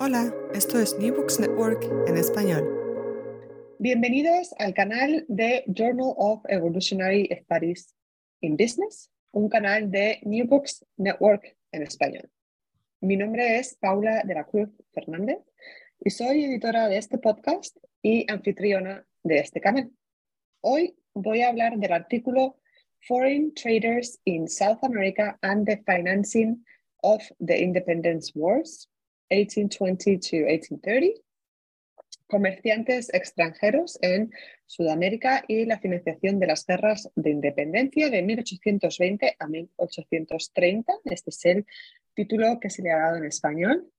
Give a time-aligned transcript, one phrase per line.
[0.00, 2.68] Hola, esto es New Books Network en español.
[3.78, 7.94] Bienvenidos al canal de Journal of Evolutionary Studies
[8.40, 12.28] in Business, un canal de New Books Network en español.
[13.00, 15.38] Mi nombre es Paula de la Cruz Fernández
[16.00, 19.92] y soy editora de este podcast y anfitriona de este canal.
[20.60, 22.58] Hoy voy a hablar del artículo
[23.06, 26.64] Foreign Traders in South America and the Financing
[27.02, 28.90] of the Independence Wars
[29.34, 31.20] 1820 to 1830,
[32.28, 34.32] comerciantes extranjeros en
[34.66, 40.92] Sudamérica y la financiación de las guerras de independencia de 1820 a 1830.
[41.04, 41.66] Este es el
[42.14, 43.90] título que se le ha dado en español,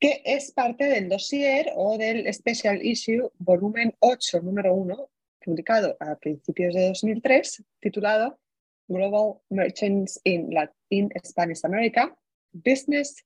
[0.00, 5.10] que es parte del dossier o del Special Issue volumen 8, número 1,
[5.44, 8.40] publicado a principios de 2003, titulado
[8.88, 12.16] Global Merchants in, Latin Spanish America,
[12.52, 13.24] Business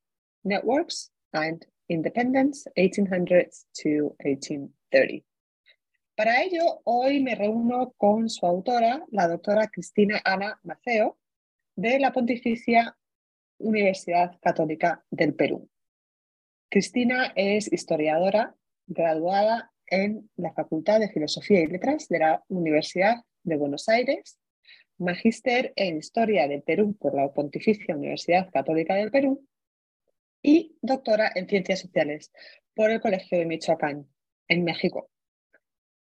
[0.48, 5.24] Networks and Independence, 1800s to 1830.
[6.16, 11.18] Para ello, hoy me reúno con su autora, la doctora Cristina Ana Maceo,
[11.76, 12.96] de la Pontificia
[13.58, 15.68] Universidad Católica del Perú.
[16.70, 18.54] Cristina es historiadora
[18.86, 24.38] graduada en la Facultad de Filosofía y Letras de la Universidad de Buenos Aires,
[24.98, 29.47] magíster en Historia del Perú por la Pontificia Universidad Católica del Perú
[30.42, 32.32] y doctora en Ciencias Sociales
[32.74, 34.06] por el Colegio de Michoacán,
[34.48, 35.10] en México.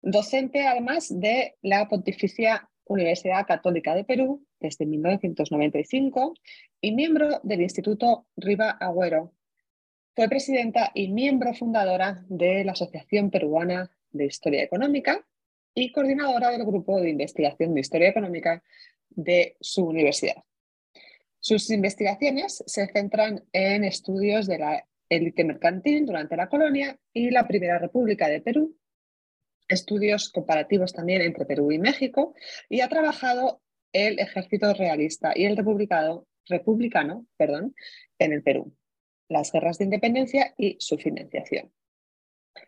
[0.00, 6.34] Docente además de la Pontificia Universidad Católica de Perú desde 1995
[6.80, 9.32] y miembro del Instituto Riva Agüero.
[10.14, 15.24] Fue presidenta y miembro fundadora de la Asociación Peruana de Historia Económica
[15.74, 18.62] y coordinadora del Grupo de Investigación de Historia Económica
[19.08, 20.42] de su universidad.
[21.44, 27.48] Sus investigaciones se centran en estudios de la élite mercantil durante la colonia y la
[27.48, 28.78] Primera República de Perú,
[29.66, 32.32] estudios comparativos también entre Perú y México,
[32.68, 33.60] y ha trabajado
[33.92, 37.74] el ejército realista y el republicano, republicano perdón,
[38.20, 38.72] en el Perú,
[39.28, 41.72] las guerras de independencia y su financiación.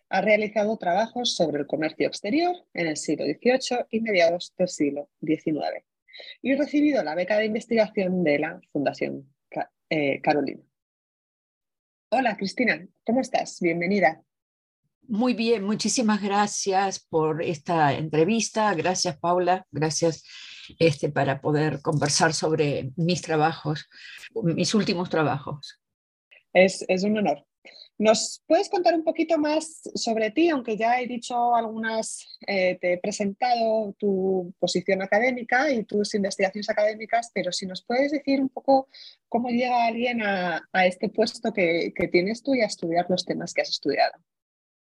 [0.08, 5.10] Ha realizado trabajos sobre el comercio exterior en el siglo XVIII y mediados del siglo
[5.20, 5.84] XIX
[6.42, 9.32] y recibido la beca de investigación de la Fundación
[9.90, 10.62] eh, Carolina.
[12.10, 13.58] Hola Cristina, ¿cómo estás?
[13.60, 14.22] Bienvenida.
[15.06, 18.72] Muy bien, muchísimas gracias por esta entrevista.
[18.74, 20.24] Gracias Paula, gracias
[20.78, 23.88] este, para poder conversar sobre mis trabajos,
[24.42, 25.80] mis últimos trabajos.
[26.52, 27.44] Es, es un honor.
[27.96, 30.48] ¿Nos puedes contar un poquito más sobre ti?
[30.48, 36.68] Aunque ya he dicho algunas, eh, te he presentado tu posición académica y tus investigaciones
[36.68, 38.88] académicas, pero si nos puedes decir un poco
[39.28, 43.62] cómo llega alguien a, este puesto que, tienes tú y a estudiar los temas que
[43.62, 44.12] has estudiado.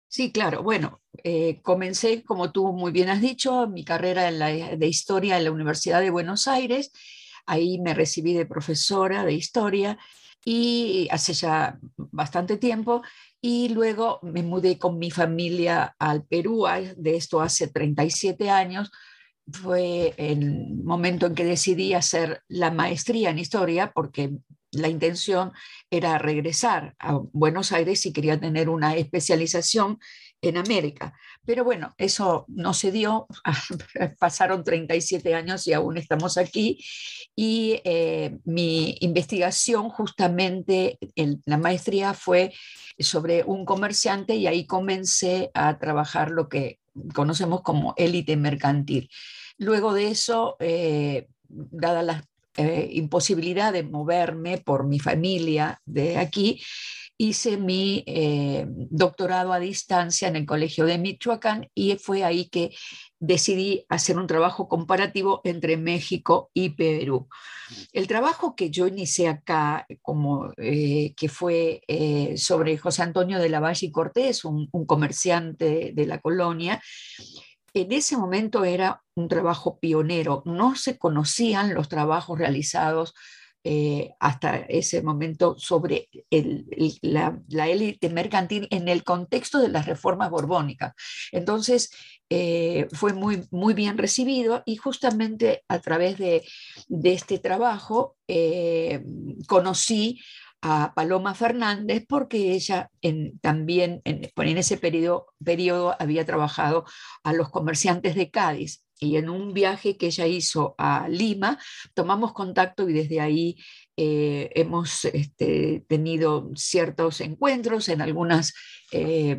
[0.07, 0.63] Sí, claro.
[0.63, 5.51] Bueno, eh, comencé, como tú muy bien has dicho, mi carrera de historia en la
[5.51, 6.93] Universidad de Buenos Aires.
[7.47, 9.99] Ahí me recibí de profesora de historia
[10.51, 13.03] y hace ya bastante tiempo
[13.39, 16.65] y luego me mudé con mi familia al Perú,
[16.97, 18.91] de esto hace 37 años.
[19.53, 24.39] Fue el momento en que decidí hacer la maestría en historia porque
[24.73, 25.53] la intención
[25.91, 29.99] era regresar a Buenos Aires y quería tener una especialización
[30.43, 31.15] en América.
[31.45, 33.27] Pero bueno, eso no se dio,
[34.19, 36.85] pasaron 37 años y aún estamos aquí.
[37.35, 42.53] Y eh, mi investigación justamente en la maestría fue
[42.99, 46.79] sobre un comerciante y ahí comencé a trabajar lo que
[47.15, 49.09] conocemos como élite mercantil.
[49.57, 52.25] Luego de eso, eh, dada la
[52.57, 56.61] eh, imposibilidad de moverme por mi familia de aquí,
[57.19, 62.71] hice mi eh, doctorado a distancia en el Colegio de Michoacán y fue ahí que
[63.19, 67.29] decidí hacer un trabajo comparativo entre México y Perú.
[67.93, 73.49] El trabajo que yo inicié acá, como, eh, que fue eh, sobre José Antonio de
[73.49, 76.81] la Valle y Cortés, un, un comerciante de la colonia,
[77.75, 83.15] en ese momento era un trabajo pionero, no se conocían los trabajos realizados
[83.65, 86.09] eh, hasta ese momento sobre
[87.03, 90.95] la, élite mercantil en el contexto de las reformas borbónicas.
[91.33, 91.91] Entonces,
[92.31, 96.45] eh, fue muy, muy bien recibido y justamente a través de,
[97.05, 99.03] este trabajo eh,
[99.47, 100.21] conocí
[100.63, 102.91] a Paloma Fernández porque ella
[103.41, 106.85] también en, en ese periodo, periodo había trabajado
[107.23, 111.59] a los comerciantes de Cádiz y en un viaje que ella hizo a Lima,
[111.95, 113.57] tomamos contacto y desde ahí
[113.97, 118.55] eh, hemos este, tenido ciertos encuentros en algunas
[118.93, 119.37] eh,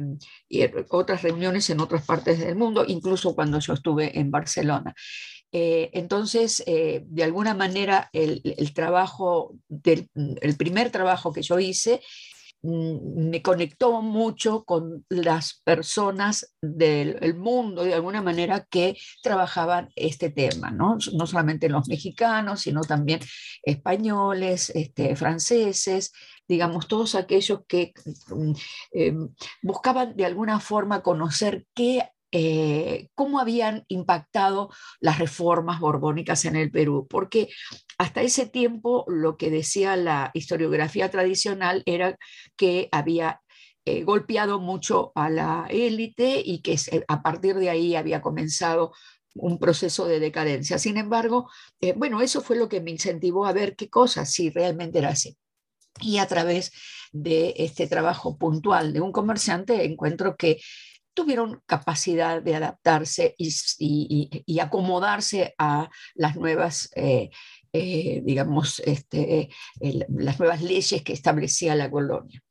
[0.89, 4.93] otras reuniones en otras partes del mundo, incluso cuando yo estuve en Barcelona.
[5.51, 12.01] Eh, entonces, de alguna manera, el, trabajo, el primer trabajo que yo hice
[12.61, 20.71] me conectó mucho con las personas del mundo, de alguna manera, que trabajaban este tema,
[20.71, 20.97] ¿no?
[21.13, 23.21] No solamente los mexicanos, sino también
[23.63, 26.11] españoles, este, franceses,
[26.47, 27.93] digamos, todos aquellos que
[28.27, 28.51] mm,
[28.91, 29.29] em,
[29.61, 36.71] buscaban de alguna forma conocer qué eh, cómo habían impactado las reformas borbónicas en el
[36.71, 37.49] Perú, porque
[37.97, 42.17] hasta ese tiempo lo que decía la historiografía tradicional era
[42.55, 43.41] que había
[43.85, 46.77] eh, golpeado mucho a la élite y que
[47.07, 48.91] a partir de ahí había comenzado
[49.33, 50.77] un proceso de decadencia.
[50.77, 51.49] Sin embargo,
[51.81, 55.09] eh, bueno, eso fue lo que me incentivó a ver qué cosas, si realmente era
[55.09, 55.37] así.
[56.01, 56.71] Y a través
[57.11, 60.59] de este trabajo puntual de un comerciante encuentro que
[61.19, 67.29] tuvieron capacidad de adaptarse y, acomodarse a las nuevas, eh,
[67.73, 69.49] eh, digamos, este,
[70.07, 72.41] las nuevas leyes que establecía la colonia.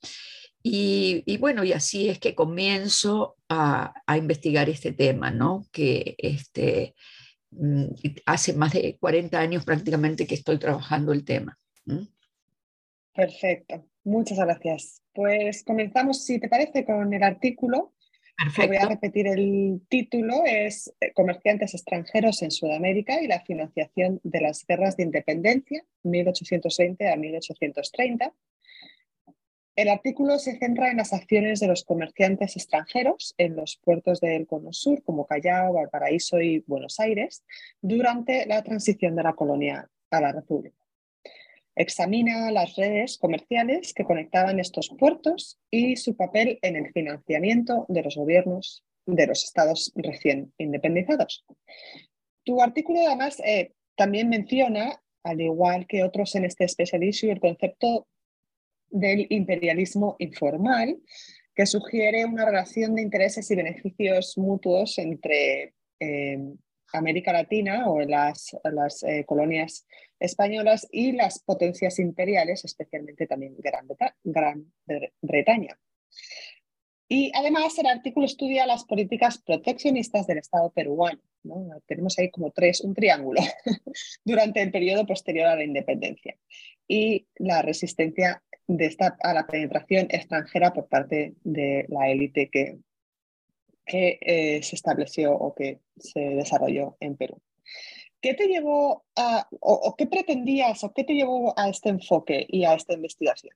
[0.63, 5.65] Y, bueno, y así es que comienzo a, investigar este tema, ¿no?
[5.73, 6.95] Que este,
[7.53, 7.87] mm,
[8.27, 11.59] hace más de 40 años prácticamente que estoy trabajando el tema.
[13.15, 15.01] Perfecto, muchas gracias.
[15.15, 17.95] Pues comenzamos, si te parece, con el artículo
[18.57, 24.41] Voy a repetir el título, es eh, Comerciantes extranjeros en Sudamérica y la financiación de
[24.41, 28.33] las guerras de independencia, 1820 a 1830.
[29.75, 34.47] El artículo se centra en las acciones de los comerciantes extranjeros en los puertos del
[34.47, 37.45] Cono Sur, como Callao, Valparaíso y Buenos Aires,
[37.81, 40.88] durante la transición de la colonia a la República
[41.79, 48.03] examina las redes comerciales que conectaban estos puertos y su papel en el financiamiento de
[48.03, 51.47] los gobiernos de los estados recién independizados.
[52.45, 57.41] Tu artículo además eh, también menciona, al igual que otros en este special issue, el
[57.41, 58.09] concepto
[58.91, 60.99] del imperialismo informal,
[61.55, 66.39] que sugiere una relación de intereses y beneficios mutuos entre eh,
[66.93, 68.55] América Latina o en las,
[69.03, 69.87] eh, colonias
[70.19, 73.87] españolas y las potencias imperiales, especialmente también Gran,
[74.25, 74.73] Gran
[75.21, 75.79] Bretaña.
[77.09, 81.21] Y además el artículo estudia las políticas proteccionistas del Estado peruano.
[81.87, 83.41] Tenemos ahí como tres, un triángulo,
[84.25, 86.37] durante el periodo posterior a la independencia.
[86.87, 88.43] Y la resistencia
[89.23, 92.79] a la penetración extranjera por parte de la élite que,
[93.89, 97.41] que eh, se estableció o que se desarrolló en Perú.
[98.21, 102.65] ¿Qué te llevó a, o, qué pretendías, o qué te llevó a este enfoque y
[102.65, 103.55] a esta investigación?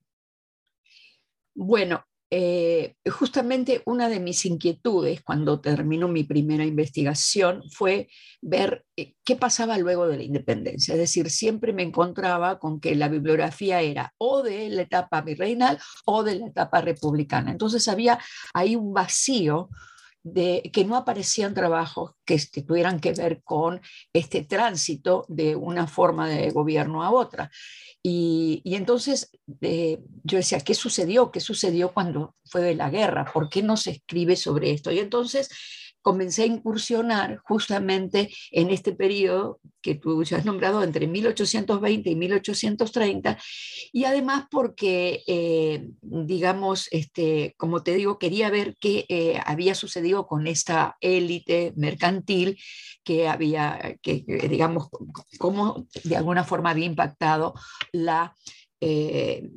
[1.55, 8.09] Bueno, eh, justamente una de mis inquietudes cuando terminó mi primera investigación fue
[8.41, 10.95] ver eh, qué pasaba luego de la independencia.
[10.95, 15.79] Es decir, siempre me encontraba con que la bibliografía era o de la etapa virreinal
[16.07, 17.51] o de la etapa republicana.
[17.51, 18.19] Entonces había
[18.55, 19.69] ahí un vacío
[20.23, 23.81] de que no aparecían trabajos que tuvieran que ver con
[24.13, 27.51] este tránsito de una forma de gobierno a otra.
[28.03, 29.31] Y, entonces
[29.61, 31.31] eh, yo decía, ¿qué sucedió?
[31.31, 33.31] ¿Qué sucedió cuando fue la guerra?
[33.33, 34.91] ¿Por qué no se escribe sobre esto?
[34.93, 35.49] Y entonces
[36.03, 43.39] comencé a incursionar justamente en este periodo que tú has nombrado entre 1820 y 1830,
[43.93, 50.27] y además porque, eh, digamos, este, como te digo, quería ver qué eh, había sucedido
[50.27, 52.59] con esta élite mercantil
[53.05, 54.89] que había, que, digamos,
[55.39, 57.55] cómo de alguna forma había impactado
[57.93, 58.35] la...
[58.85, 59.49] Eh,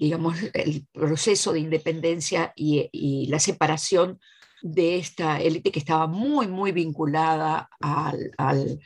[0.00, 4.18] digamos, el proceso de independencia y, y la separación
[4.62, 8.80] de esta élite que estaba muy, muy vinculada al,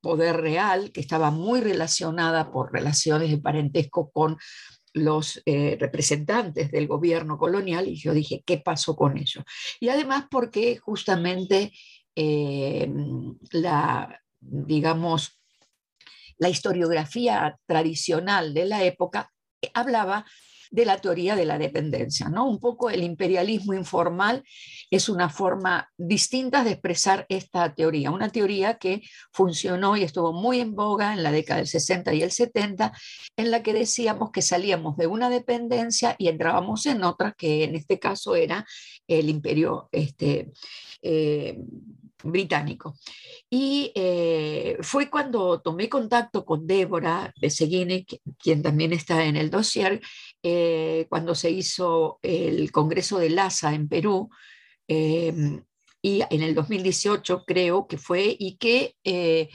[0.00, 4.36] poder real, que estaba muy relacionada por relaciones de parentesco con
[4.92, 9.42] los eh, representantes del gobierno colonial y yo dije, ¿qué pasó con ello?
[9.80, 11.72] Y además porque justamente
[12.14, 12.92] eh,
[13.52, 15.40] la, digamos,
[16.36, 19.32] la historiografía tradicional de la época
[19.74, 20.26] hablaba
[20.72, 22.28] de la teoría de la dependencia.
[22.28, 22.48] ¿no?
[22.48, 24.42] Un poco el imperialismo informal
[24.90, 29.02] es una forma distinta de expresar esta teoría, una teoría que
[29.32, 32.92] funcionó y estuvo muy en boga en la década del 60 y el 70,
[33.36, 37.76] en la que decíamos que salíamos de una dependencia y entrábamos en otra, que en
[37.76, 38.66] este caso era
[39.06, 40.52] el imperio este,
[41.02, 41.58] eh,
[42.22, 42.96] británico.
[43.50, 48.06] Y eh, fue cuando tomé contacto con Débora Beseguini,
[48.38, 50.00] quien también está en el dossier,
[50.42, 54.30] eh, cuando se hizo el Congreso de LASA en Perú,
[54.88, 55.62] em,
[56.00, 59.48] y en el 2018 creo que fue, y que eh,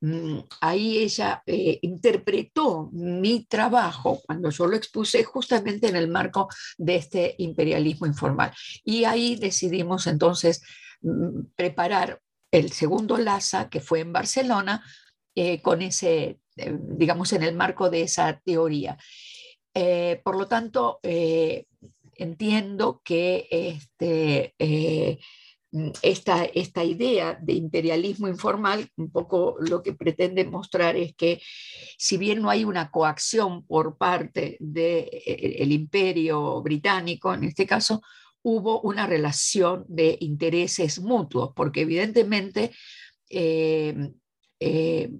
[0.00, 6.96] mm, ahí ella interpretó mi trabajo cuando yo lo expuse justamente en el marco de
[6.96, 8.52] este imperialismo informal.
[8.84, 10.62] Y ahí decidimos entonces
[11.56, 12.20] preparar
[12.50, 14.84] el segundo LASA, que fue en Barcelona,
[15.34, 18.96] eh, con ese, eh, digamos, en el marco de esa teoría.
[19.74, 21.00] Eh, por lo tanto,
[22.16, 24.54] entiendo que este,
[26.02, 31.42] esta, esta, idea de imperialismo informal, un poco lo que pretende mostrar es que
[31.98, 38.00] si bien no hay una coacción por parte del imperio británico, en este caso,
[38.44, 42.72] hubo una relación de intereses mutuos, porque evidentemente
[43.30, 44.10] eh,
[44.60, 45.10] eh,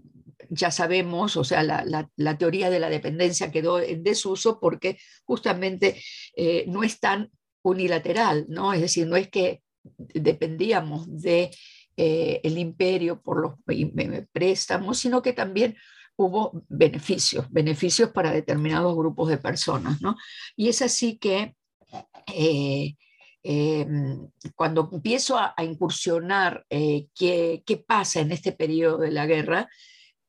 [0.51, 6.03] ya sabemos, o sea, la, teoría de la dependencia quedó en desuso porque justamente
[6.37, 7.31] eh, no es tan
[7.63, 8.75] unilateral, ¿no?
[8.75, 9.63] Es decir, no es que
[9.97, 11.51] dependíamos de
[11.97, 13.55] imperio por los
[14.33, 15.77] préstamos, sino que también
[16.17, 20.15] hubo beneficios, beneficios para determinados grupos de personas, ¿no?
[20.57, 21.55] Y es así que
[23.47, 29.69] Em, cuando empiezo a, incursionar eh, qué, pasa en este periodo de la guerra,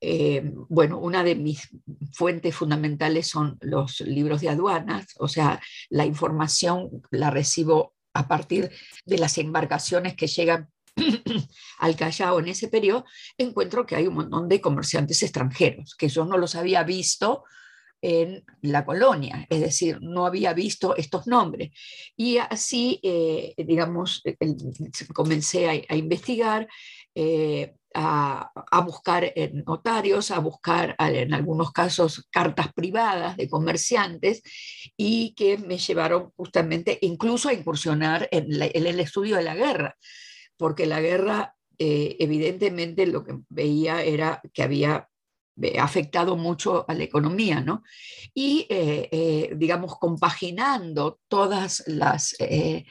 [0.01, 1.69] em, bueno, una de mis
[2.11, 8.69] fuentes fundamentales son los libros de aduanas, o sea, la información la recibo a partir
[9.05, 10.69] de las embarcaciones que llegan
[11.79, 13.05] al Callao en ese periodo,
[13.37, 17.45] encuentro que hay un montón de comerciantes extranjeros, que yo no los había visto
[18.01, 21.71] en la colonia, es decir, no había visto estos nombres.
[22.15, 24.21] Y así, eh, digamos,
[25.13, 26.67] comencé a, investigar,
[27.15, 28.51] eh, a,
[28.85, 29.33] buscar
[29.65, 34.41] notarios, a buscar en algunos casos cartas privadas de comerciantes
[34.95, 39.97] y que me llevaron justamente incluso a incursionar en, el estudio de la guerra,
[40.57, 45.09] porque la guerra eh, evidentemente lo que veía era que había
[45.79, 47.83] afectado mucho a la economía, ¿no?
[48.33, 52.83] Y, eh, eh, digamos, compaginando todas las, eh,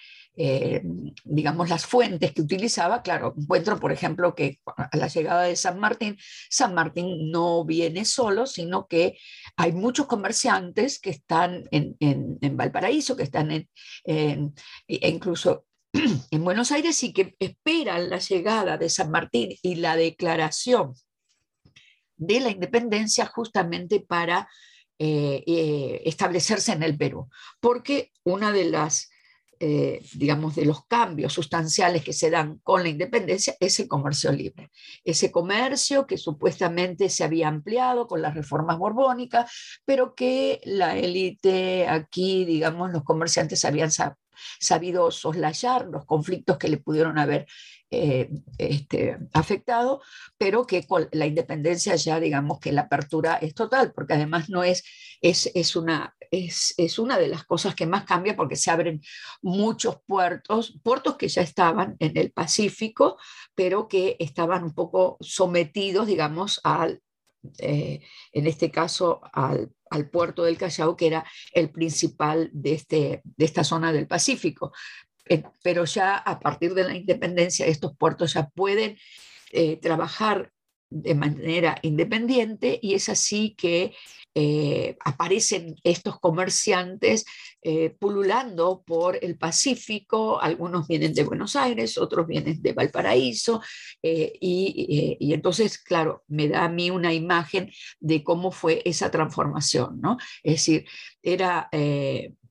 [1.24, 5.78] digamos, las fuentes que utilizaba, claro, encuentro, por ejemplo, que a la llegada de San
[5.78, 6.16] Martín,
[6.50, 9.16] San Martín no viene solo, sino que
[9.56, 13.68] hay muchos comerciantes que están en, en, Valparaíso, que están en,
[14.04, 15.66] e incluso
[16.30, 20.94] en Buenos Aires y que esperan la llegada de San Martín y la declaración
[22.16, 24.48] de la independencia justamente para
[24.96, 27.28] eh, eh, establecerse en el Perú,
[27.58, 29.10] porque una de las,
[29.58, 34.30] eh, digamos, de los cambios sustanciales que se dan con la independencia es el comercio
[34.30, 34.70] libre.
[35.02, 39.50] Ese comercio que supuestamente se había ampliado con las reformas borbónicas,
[39.84, 43.90] pero que la élite aquí, digamos, los comerciantes habían
[44.60, 47.46] sabido soslayar los conflictos que le pudieron haber
[47.94, 50.02] eh, este, afectado,
[50.36, 54.64] pero que con la independencia ya digamos que la apertura es total, porque además no
[54.64, 54.84] es,
[55.22, 59.00] es, es una, es, es, una de las cosas que más cambia porque se abren
[59.42, 63.16] muchos puertos, puertos que ya estaban en el Pacífico,
[63.54, 67.00] pero que estaban un poco sometidos, digamos, al,
[67.58, 68.00] eh,
[68.32, 73.44] en este caso al, al, puerto del Callao, que era el principal de, este, de
[73.44, 74.72] esta zona del Pacífico.
[75.26, 78.98] Eh, pero ya a partir de la independencia estos puertos ya pueden
[79.52, 80.50] eh, trabajar
[80.90, 83.94] de manera independiente y es así que
[84.36, 87.24] eh, aparecen estos comerciantes
[87.98, 93.62] pululando por el Pacífico, algunos vienen de Buenos Aires, otros vienen de Valparaíso,
[94.02, 99.98] y, y, entonces, claro, me da a mí una imagen de cómo fue esa transformación,
[99.98, 100.18] ¿no?
[100.42, 100.84] Es decir,
[101.22, 101.70] era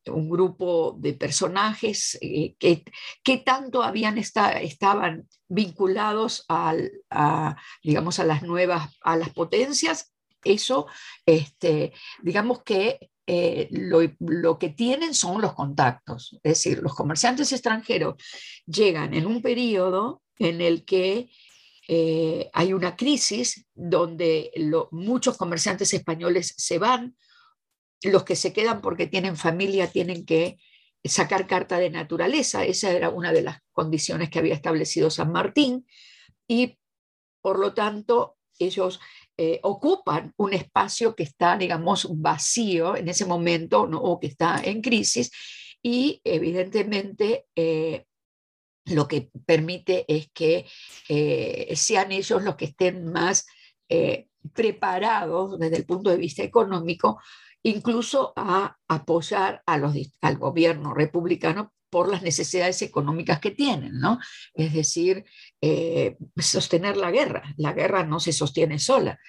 [0.07, 2.83] un grupo de personajes eh, que,
[3.23, 6.75] que, tanto habían estaban vinculados a,
[7.83, 10.87] digamos, a las nuevas, a las potencias, eso,
[11.25, 17.51] este, digamos que eh, lo, lo, que tienen son los contactos, es decir, los comerciantes
[17.53, 18.15] extranjeros
[18.65, 21.29] llegan en un periodo en el que
[21.87, 24.51] eh, hay una crisis donde
[24.91, 27.15] muchos comerciantes españoles se van
[28.09, 30.57] los que se quedan porque tienen familia tienen que
[31.03, 32.65] sacar carta de naturaleza.
[32.65, 35.85] Esa era una de las condiciones que había establecido San Martín.
[36.47, 36.77] Y
[37.41, 38.99] por lo tanto, ellos
[39.37, 44.81] eh, ocupan un espacio que está, digamos, vacío en ese momento o que está en
[44.81, 45.31] crisis.
[45.81, 48.05] Y evidentemente, eh,
[48.85, 50.65] lo que permite es que
[51.75, 53.45] sean ellos los que estén más
[54.51, 57.19] preparados desde el punto de vista económico,
[57.63, 64.19] incluso a apoyar al gobierno republicano por las necesidades económicas que tienen, ¿no?
[64.53, 65.25] Es decir,
[65.61, 67.43] eh, sostener la guerra.
[67.57, 69.19] La guerra no se sostiene sola.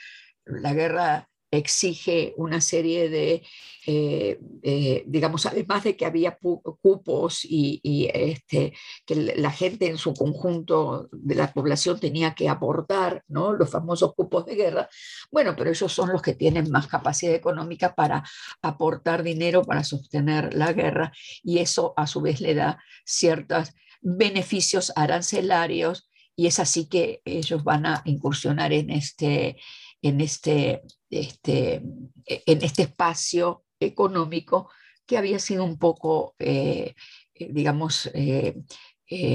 [0.47, 3.43] La guerra exige una serie de,
[3.87, 8.73] eh, eh, digamos, además de que había cupos y, este,
[9.05, 13.53] que la gente en su conjunto de la población tenía que aportar, ¿no?
[13.53, 14.89] Los famosos cupos de guerra.
[15.31, 18.25] Bueno, pero ellos son los que tienen más capacidad económica para
[18.63, 24.93] aportar dinero para sostener la guerra y eso a su vez le da ciertos beneficios
[24.97, 29.57] arancelarios y es así que ellos van a incursionar en este,
[30.05, 31.83] en este, este,
[32.27, 34.71] en este espacio económico
[35.07, 36.95] que había sido un poco, eh,
[37.35, 38.55] eh, digamos, eh,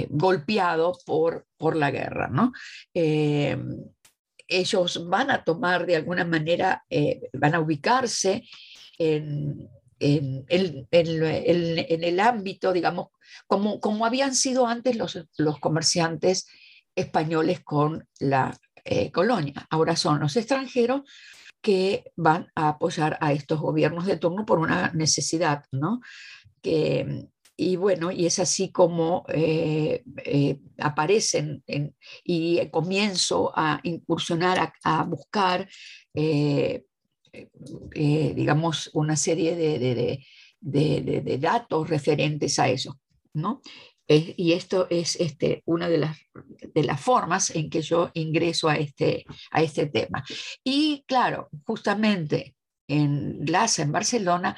[0.09, 2.27] golpeado por, por la guerra.
[2.27, 2.51] ¿no?
[4.51, 6.83] ellos van a tomar de alguna manera,
[7.33, 8.43] van a ubicarse
[8.97, 10.45] en, en,
[10.89, 13.07] el ámbito, digamos,
[13.47, 16.47] como, como habían sido antes los, los comerciantes
[16.95, 19.67] españoles con la eh, colonia.
[19.69, 21.01] Ahora son los extranjeros
[21.61, 26.01] que van a apoyar a estos gobiernos de turno por una necesidad, ¿no?
[26.61, 31.63] y bueno, y es así como eh, eh, aparecen
[32.23, 35.67] y comienzo a incursionar, a, buscar,
[37.93, 40.19] digamos, una serie de,
[40.61, 42.99] de, datos referentes a eso,
[43.33, 43.61] ¿no?
[44.09, 46.17] Y esto es este, una de las,
[46.73, 50.23] de las formas en que yo ingreso a este, a este tema.
[50.63, 52.55] Y claro, justamente
[52.87, 54.57] en LASA, en Barcelona,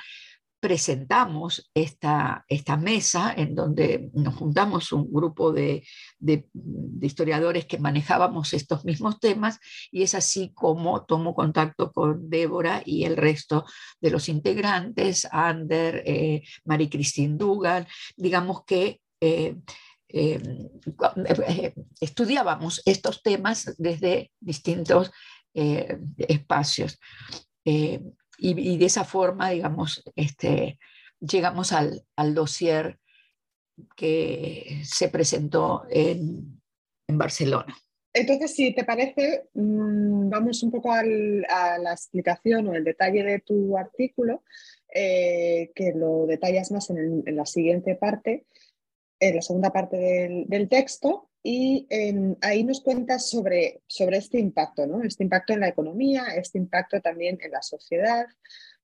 [0.62, 5.84] presentamos esta, esta mesa en donde nos juntamos un grupo de,
[6.20, 6.46] de,
[7.01, 9.60] historiadores que manejábamos estos mismos temas
[9.91, 13.65] y es así como tomo contacto con Débora y el resto
[14.00, 19.56] de los integrantes, Ander, eh, Marie Christine Dugan, digamos que eh,
[20.10, 20.42] eh,
[21.48, 25.12] eh, estudiábamos estos temas desde distintos
[25.53, 27.00] espacios.
[27.64, 30.79] Y, de esa forma, digamos, este,
[31.20, 33.00] llegamos al, al dossier
[33.96, 36.62] que se presentó en,
[37.07, 37.77] en Barcelona.
[38.14, 43.40] Entonces, si te parece, mm, vamos un poco a la explicación o el detalle de
[43.40, 44.44] tu artículo,
[44.94, 48.46] que lo detallas más en, en, la siguiente parte
[49.22, 49.98] en la segunda parte
[50.48, 51.88] del, texto y
[52.42, 55.03] ahí nos cuentas sobre, sobre este impacto, ¿no?
[55.03, 58.25] este impacto en la economía, este impacto también en la sociedad,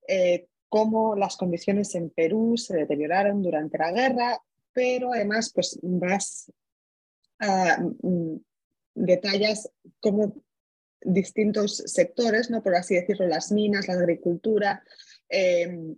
[0.06, 6.52] eh, cómo las condiciones en Perú se deterioraron durante la guerra, pero además pues vas
[7.40, 8.36] a mm,
[8.94, 10.34] detallas cómo
[11.00, 12.62] distintos sectores, ¿no?
[12.62, 14.84] por así decirlo, las minas, la agricultura,
[15.28, 15.96] eh,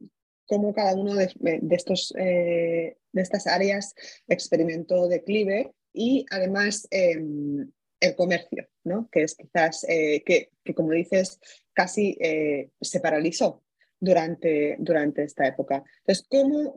[0.50, 1.30] cómo cada uno de,
[1.70, 3.94] estos, eh, de estas áreas
[4.26, 9.08] experimentó declive y además em, el comercio, ¿no?
[9.12, 11.38] que es quizás, eh, que, como dices,
[11.72, 13.62] casi eh, se paralizó
[14.00, 15.84] durante, durante esta época.
[16.00, 16.74] Entonces, ¿cómo,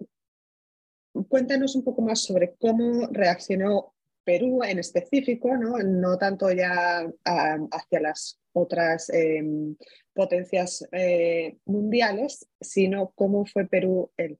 [1.27, 7.99] cuéntanos un poco más sobre cómo reaccionó Perú en específico, no, no tanto ya hacia
[7.99, 9.75] las otras em,
[10.13, 14.37] potencias eh, mundiales, sino cómo fue Perú, eh,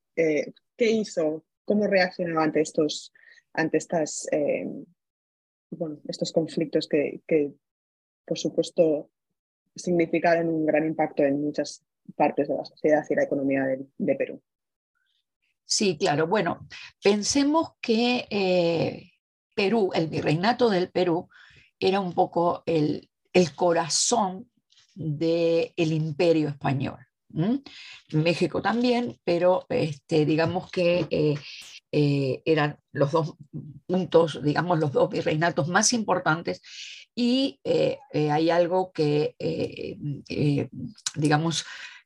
[0.77, 3.11] qué hizo, cómo reaccionó ante estos,
[3.53, 4.85] ante estas, em,
[5.71, 7.53] bueno, estos conflictos que, que,
[8.25, 9.09] por supuesto,
[9.75, 11.83] significaron un gran impacto en muchas
[12.15, 13.65] partes de la sociedad y la economía
[13.97, 14.41] de, Perú.
[15.65, 16.27] Sí, claro.
[16.27, 16.67] Bueno,
[17.01, 19.11] pensemos que eh,
[19.55, 21.29] Perú, el virreinato del Perú,
[21.79, 24.49] era un poco el, el corazón
[24.95, 26.99] del imperio español.
[28.11, 31.35] México también, pero este, digamos que eh,
[31.91, 33.35] eh, eran los dos
[33.87, 36.61] puntos, digamos, los dos virreinatos más importantes
[37.15, 37.97] y eh,
[38.31, 39.35] hay algo que,
[41.15, 41.65] digamos,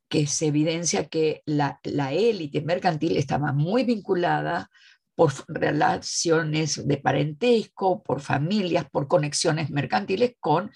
[0.10, 4.70] que se evidencia que la, la élite mercantil estaba muy vinculada
[5.16, 10.72] por relaciones de parentesco, por familias, por conexiones mercantiles con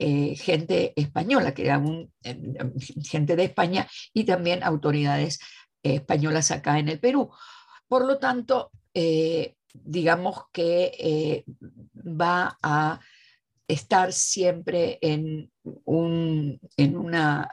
[0.00, 2.54] eh, gente española, que era un, em,
[3.04, 5.38] gente de España y también autoridades
[5.82, 7.30] españolas acá en el Perú.
[7.86, 11.44] Por lo tanto, eh, digamos que eh,
[11.96, 13.00] va a
[13.68, 15.50] estar siempre en,
[15.84, 17.48] un, en, una,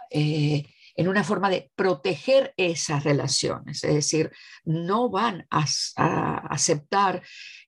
[0.98, 4.32] en una forma de proteger esas relaciones, es decir,
[4.66, 5.64] no van a,
[6.50, 7.22] aceptar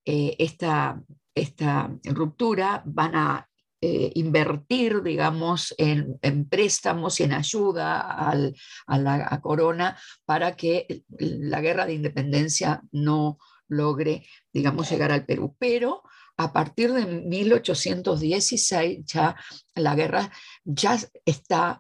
[0.04, 1.00] eh, esta,
[1.36, 3.49] esta ruptura, van a
[3.82, 11.86] eh, invertir, digamos, en, préstamos y en ayuda a la corona para que la guerra
[11.86, 13.38] de independencia no
[13.70, 15.56] logre, digamos, llegar al Perú.
[15.58, 16.04] Pero
[16.38, 19.36] a partir de 1816 ya
[19.76, 20.32] la guerra
[20.64, 21.80] ya está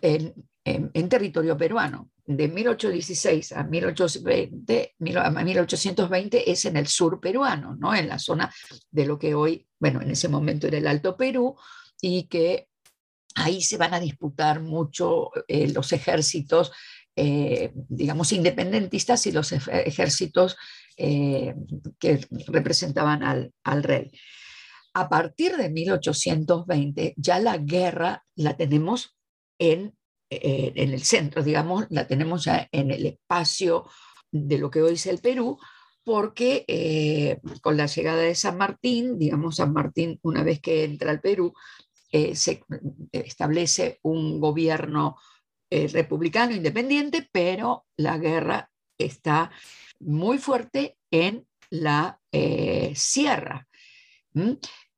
[0.00, 0.34] en,
[1.08, 2.10] territorio peruano.
[2.36, 7.92] De 1816 a 1820, a 1820 es en el sur peruano, ¿no?
[7.92, 8.54] en la zona
[8.88, 11.56] de lo que hoy, bueno, en ese momento era el Alto Perú,
[12.00, 12.68] y que
[13.34, 16.70] ahí se van a disputar mucho eh, los ejércitos,
[17.16, 20.56] eh, digamos, independentistas y los ejércitos
[20.96, 21.54] eh,
[21.98, 23.24] que representaban
[23.64, 24.12] al, rey.
[24.94, 29.16] A partir de 1820 ya la guerra la tenemos
[29.58, 29.96] en,
[30.30, 33.88] eh, en el centro, digamos, la tenemos ya en el espacio
[34.30, 35.58] de lo que hoy es el Perú,
[36.04, 41.10] porque eh, con la llegada de San Martín, digamos, San Martín, una vez que entra
[41.10, 41.52] al Perú,
[42.12, 42.64] se
[43.12, 45.16] establece un gobierno
[45.70, 49.52] republicano independiente, pero la guerra está
[50.00, 53.66] muy fuerte en la eh, sierra.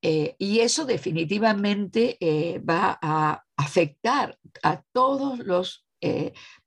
[0.03, 5.87] Eh, y eso definitivamente eh, va a afectar a todos los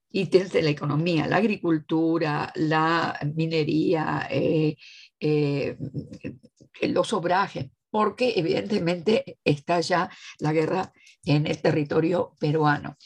[0.10, 4.29] ítems de la economía, la agricultura, la minería,
[6.81, 10.93] los obrajes, porque evidentemente está ya la guerra
[11.25, 12.97] en el territorio peruano.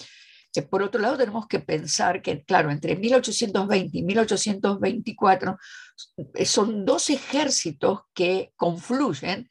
[0.70, 5.58] Por otro lado, tenemos que pensar que, claro, entre 1820 y 1824
[6.34, 9.50] eh, son dos ejércitos que confluyen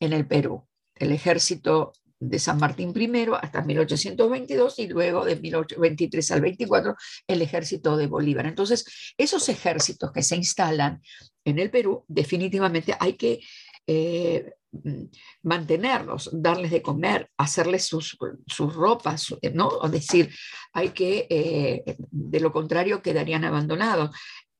[0.00, 0.66] en el Perú.
[0.94, 6.94] El ejército de San Martín I hasta 1822 y luego de 1823 al 24
[7.26, 8.46] el ejército de Bolívar.
[8.46, 8.84] Entonces,
[9.16, 11.02] esos ejércitos que se instalan
[11.44, 13.40] en el Perú, definitivamente hay que
[13.86, 15.06] eh, Mm,
[15.42, 18.16] mantenerlos, darles de comer, hacerles sus,
[18.56, 19.84] ropas, ¿no?
[19.84, 20.32] Es decir,
[20.72, 24.10] hay que, eh, de lo contrario, quedarían abandonados.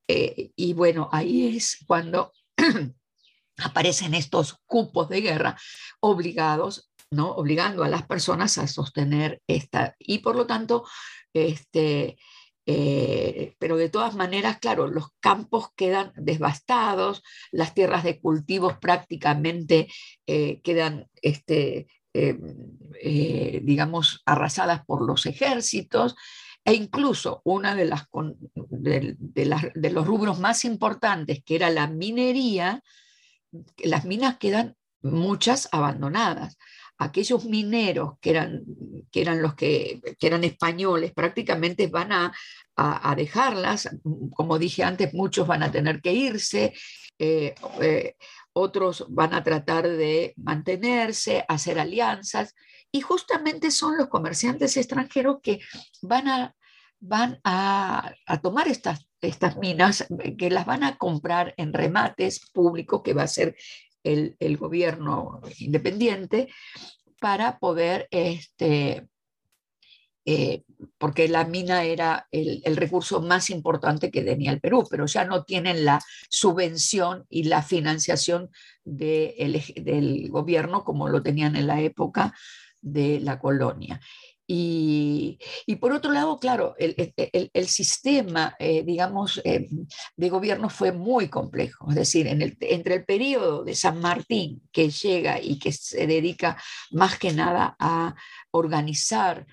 [0.07, 2.33] Eh, y bueno, ahí es cuando
[3.63, 5.57] aparecen estos cupos de guerra
[6.01, 7.31] obligados, ¿no?
[7.31, 9.95] Obligando a las personas a sostener esta.
[9.99, 10.85] Y por lo tanto,
[11.33, 12.17] este,
[12.65, 17.21] eh, pero de todas maneras, claro, los campos quedan devastados,
[17.51, 19.89] las tierras de cultivos prácticamente
[20.25, 26.15] eh, quedan, este, eh, digamos, arrasadas por los ejércitos,
[26.63, 27.89] e incluso una de,
[28.55, 32.83] de, de los rubros más importantes, que era la minería,
[33.77, 36.57] las minas quedan muchas abandonadas
[37.01, 38.63] aquellos mineros que eran,
[39.11, 42.31] que eran los que, eran españoles prácticamente van a,
[43.15, 43.89] dejarlas.
[44.35, 46.73] Como dije antes, muchos van a tener que irse,
[47.19, 48.15] eh, eh,
[48.53, 52.55] otros van a tratar de mantenerse, hacer alianzas,
[52.91, 55.59] y justamente son los comerciantes extranjeros que
[56.01, 56.55] van a,
[56.99, 63.13] van a, tomar estas, estas minas, que las van a comprar en remates públicos, que
[63.13, 63.55] va a ser
[64.03, 66.49] el, gobierno independiente
[67.19, 69.07] para poder, este,
[70.25, 70.63] eh,
[70.97, 75.43] porque la mina era el, recurso más importante que tenía el Perú, pero ya no
[75.43, 78.49] tienen la subvención y la financiación
[78.83, 82.33] del gobierno como lo tenían en la época
[82.81, 83.99] de la colonia.
[84.53, 89.69] Y, por otro lado, claro, el, sistema, eh, digamos, eh,
[90.17, 91.89] de gobierno fue muy complejo.
[91.89, 96.61] Es decir, entre el periodo de San Martín, que llega y que se dedica
[96.91, 98.13] más que nada a
[98.51, 99.47] organizar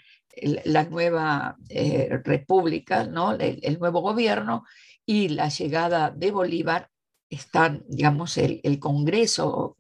[0.64, 3.34] la nueva eh, república, ¿no?
[3.34, 4.64] el, nuevo gobierno,
[5.06, 6.90] y la llegada de Bolívar,
[7.30, 9.76] están, digamos, el, Congreso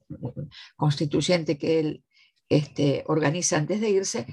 [0.76, 2.04] constituyente que él
[2.48, 4.26] este, organiza antes de irse,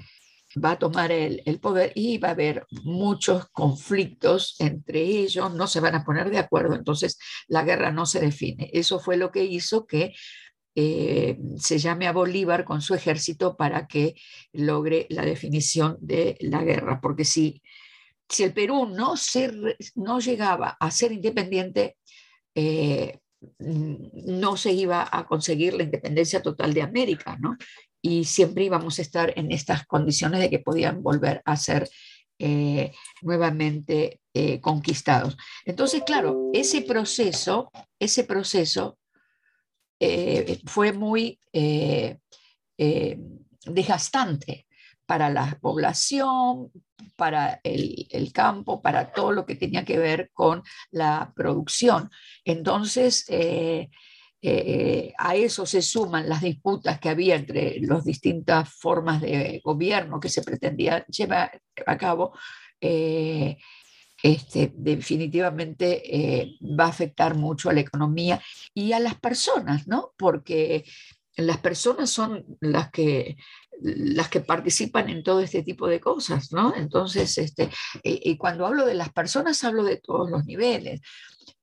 [0.62, 5.80] va a tomar el, poder y va a haber muchos conflictos entre ellos, no se
[5.80, 8.70] van a poner de acuerdo, entonces la guerra no se define.
[8.72, 10.14] Eso fue lo que hizo que
[10.74, 14.14] eh, se llame a Bolívar con su ejército para que
[14.52, 17.62] logre la definición de la guerra, porque si,
[18.28, 19.52] si el Perú no, se,
[19.94, 21.96] no llegaba a ser independiente,
[22.54, 23.18] eh,
[23.58, 27.56] no se iba a conseguir la independencia total de América, ¿no?
[28.06, 31.90] Y siempre íbamos a estar en estas condiciones de que podían volver a ser
[32.38, 32.92] eh,
[33.22, 35.36] nuevamente eh, conquistados.
[35.64, 38.96] Entonces, claro, ese proceso, ese proceso
[39.98, 41.40] eh, fue muy
[43.66, 44.68] desgastante
[45.04, 46.70] para la población,
[47.16, 52.08] para el, campo, para todo lo que tenía que ver con la producción.
[52.44, 53.26] Entonces,
[54.42, 59.60] eh, eh, a eso se suman las disputas que había entre las distintas formas de
[59.64, 62.32] gobierno que se pretendía llevar a cabo.
[62.80, 63.56] Eh,
[64.22, 68.40] este, definitivamente va a afectar mucho a la economía
[68.74, 70.12] y a las personas, ¿no?
[70.16, 70.84] Porque
[71.36, 73.36] las personas son las que,
[73.80, 76.74] las que participan en todo este tipo de cosas, ¿no?
[76.74, 77.68] Entonces, este,
[78.02, 81.00] y, cuando hablo de las personas, hablo de todos los niveles.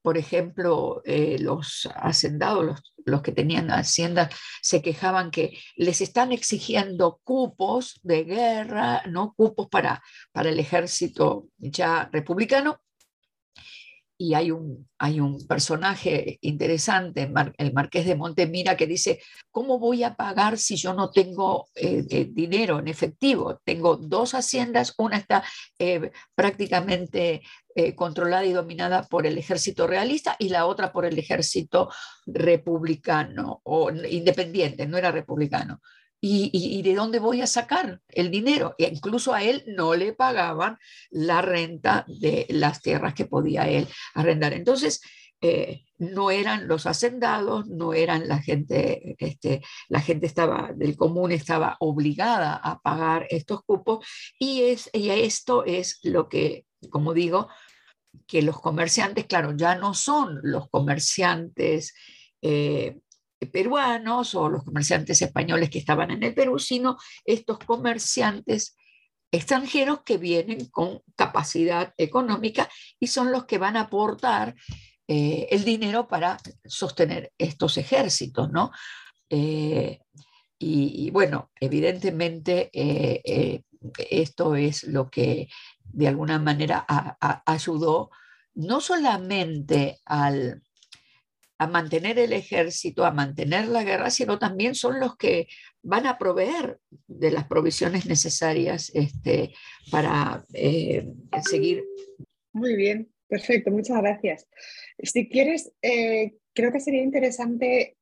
[0.02, 6.32] Por ejemplo, eh, los hacendados, los, los, que tenían haciendas, se quejaban que les están
[6.32, 9.34] exigiendo cupos de guerra, ¿no?
[9.36, 12.80] Cupos para, para el ejército ya republicano,
[14.24, 19.20] y hay un, hay un personaje interesante, el marqués de Montemira, que dice,
[19.52, 23.60] ¿cómo voy a pagar si yo no tengo eh, eh, dinero en efectivo?
[23.66, 25.44] Tengo dos haciendas, una está
[25.80, 27.42] eh, prácticamente
[27.96, 31.90] controlada y dominada por el ejército realista y la otra por el ejército
[32.26, 35.82] republicano o independiente, no era republicano.
[36.26, 38.76] ¿Y, de dónde voy a sacar el dinero?
[38.78, 40.78] E incluso a él no le pagaban
[41.12, 44.54] la renta de las tierras que podía él arrendar.
[44.54, 45.02] Entonces,
[45.42, 51.34] eh, no eran los hacendados, no eran la gente, este, la gente estaba del común
[51.34, 54.08] estaba obligada a pagar estos cupos
[54.40, 57.50] y, es, y esto es lo que, como digo,
[58.28, 61.94] que los comerciantes, claro, ya no son los comerciantes
[62.42, 63.00] eh,
[63.52, 68.76] peruanos o los comerciantes españoles que estaban en el Perú, sino estos comerciantes
[69.32, 72.70] extranjeros que vienen con capacidad económica
[73.00, 74.56] y son los que van a aportar
[75.08, 78.72] eh, el dinero para sostener estos ejércitos, ¿no?
[79.30, 80.00] Eh,
[80.60, 82.70] y, bueno, evidentemente
[84.10, 85.50] esto es lo que
[85.94, 86.86] de alguna manera
[87.46, 88.10] ayudó
[88.56, 90.62] no solamente al,
[91.58, 95.48] a mantener el ejército, a mantener la guerra, sino también son los que
[95.82, 99.54] van a proveer de las provisiones necesarias este,
[99.92, 101.08] para eh,
[101.50, 101.84] seguir.
[102.52, 104.48] Muy bien, perfecto, muchas gracias.
[105.00, 107.98] Si quieres, eh, creo que sería interesante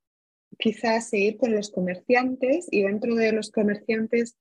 [0.57, 4.37] quizás seguir con los comerciantes y dentro de los comerciantes,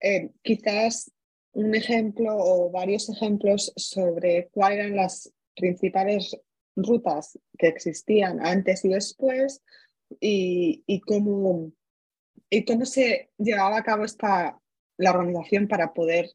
[0.00, 1.10] eh, quizás
[1.54, 6.36] un ejemplo o varios ejemplos sobre cuáles eran las principales
[6.76, 9.62] rutas que existían antes y después
[10.20, 11.72] y, y, cómo,
[12.50, 14.60] y cómo se llevaba a cabo esta,
[14.96, 16.30] la organización para poder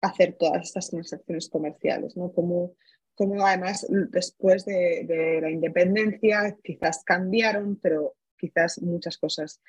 [0.00, 2.32] hacer todas estas transacciones comerciales, ¿no?
[2.32, 2.74] Como
[3.44, 9.60] además después de, de, la independencia quizás cambiaron, pero quizás muchas cosas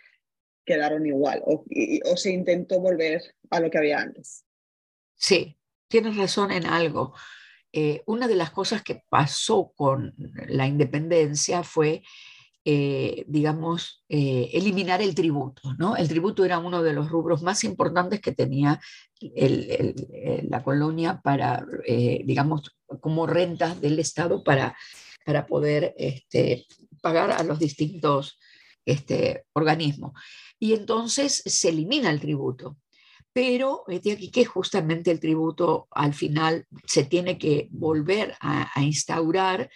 [0.63, 1.65] quedaron igual o,
[2.05, 4.45] o se intentó volver a lo que había antes.
[5.19, 5.57] Sí,
[5.89, 7.13] tienes razón en algo.
[7.73, 10.15] Eh, una de las cosas que pasó con
[10.47, 12.03] la independencia fue,
[12.63, 15.73] eh, digamos, eh, eliminar el tributo.
[15.77, 15.97] ¿no?
[15.97, 18.79] El tributo era uno de los rubros más importantes que tenía
[19.19, 21.65] la colonia para,
[22.23, 24.77] digamos, como rentas del Estado para,
[25.25, 26.65] para poder este,
[27.01, 28.39] pagar a los distintos
[28.85, 30.13] este, organismos.
[30.57, 32.77] Y entonces se elimina el tributo
[33.33, 39.69] pero de aquí que justamente el tributo al final se tiene que volver a, instaurar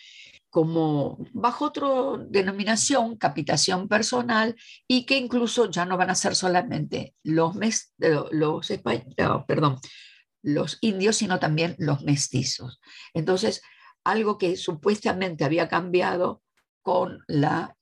[0.50, 1.88] como bajo otra
[2.28, 4.56] denominación, capitación personal,
[4.88, 7.56] y que incluso ya no van a ser solamente los,
[9.48, 9.80] perdón,
[10.44, 12.80] los indios, sino también los mestizos.
[13.16, 13.62] Entonces,
[14.04, 16.44] algo que supuestamente había cambiado
[16.84, 17.76] con la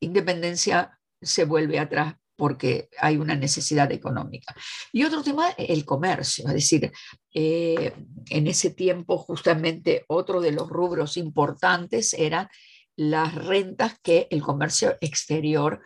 [0.00, 4.56] independencia se vuelve atrás porque hay una necesidad económica.
[4.92, 6.90] Y otro tema, el comercio, es decir,
[7.34, 7.92] eh,
[8.30, 12.48] en ese tiempo justamente otro de los rubros importantes eran
[12.96, 15.82] las rentas que el comercio exterior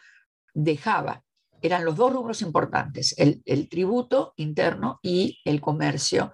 [0.54, 1.24] dejaba.
[1.60, 6.32] Eran los dos rubros importantes, el, tributo interno y el comercio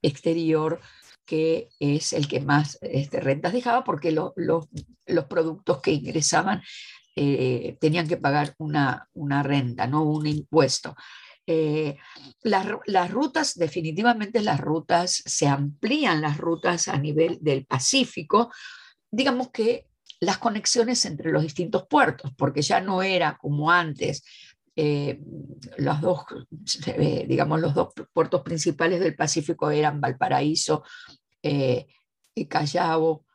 [0.00, 0.80] exterior
[1.24, 6.62] que es el que más este, rentas dejaba porque los productos que ingresaban
[7.18, 10.94] eh, tenían que pagar una, una, renta, no un impuesto.
[11.46, 11.96] Eh,
[12.42, 18.52] las, las, rutas, definitivamente las rutas, se amplían las rutas a nivel del Pacífico,
[19.10, 19.86] digamos que
[20.20, 24.22] las conexiones entre los distintos puertos, porque ya no era como antes,
[24.76, 25.18] eh,
[25.78, 26.24] los dos,
[27.26, 30.84] digamos, los dos puertos principales del Pacífico eran Valparaíso
[31.42, 33.25] y Callao,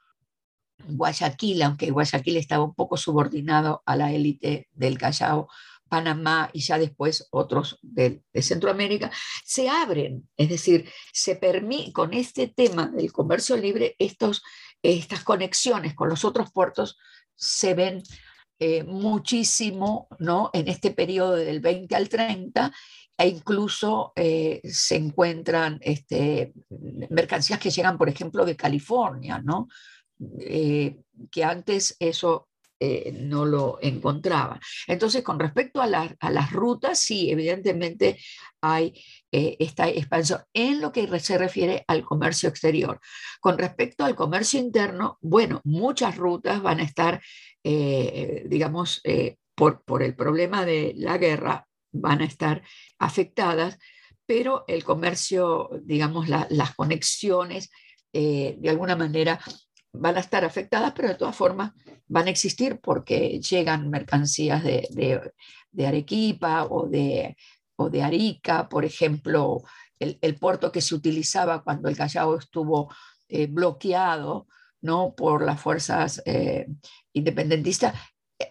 [0.87, 5.47] Guayaquil, aunque Guayaquil estaba un poco subordinado a la élite del Callao
[5.91, 9.11] Panamá y ya después otros de, Centroamérica,
[9.43, 14.41] se abren, es decir, se permite con este tema del comercio libre, estos,
[14.81, 16.97] estas conexiones con los otros puertos
[17.35, 18.03] se ven
[18.59, 20.49] eh, muchísimo ¿no?
[20.53, 22.71] en este periodo del 20 al 30
[23.17, 26.53] e incluso eh, se encuentran este,
[27.09, 29.67] mercancías que llegan, por ejemplo, de California, ¿no?
[30.39, 30.97] Eh,
[31.31, 34.59] que antes eso eh, no lo encontraba.
[34.87, 38.17] Entonces, con respecto a, las rutas, sí, evidentemente
[38.61, 38.93] hay
[39.31, 42.99] esta expansión en lo que se refiere al comercio exterior.
[43.39, 47.21] Con respecto al comercio interno, bueno, muchas rutas van a estar,
[47.63, 49.01] digamos,
[49.55, 52.63] por, por el problema de la guerra, van a estar
[52.99, 53.77] afectadas,
[54.25, 57.69] pero el comercio, digamos, las conexiones,
[58.13, 59.39] eh, de alguna manera
[59.93, 61.71] van a estar afectadas, pero de todas formas
[62.07, 65.31] van a existir porque llegan mercancías de,
[65.85, 67.35] Arequipa o de,
[67.75, 69.63] o de Arica, por ejemplo,
[69.99, 72.93] el, puerto que se utilizaba cuando el Callao estuvo
[73.27, 74.47] eh, bloqueado
[74.81, 75.13] ¿no?
[75.15, 76.67] por las fuerzas eh,
[77.13, 77.95] independentistas,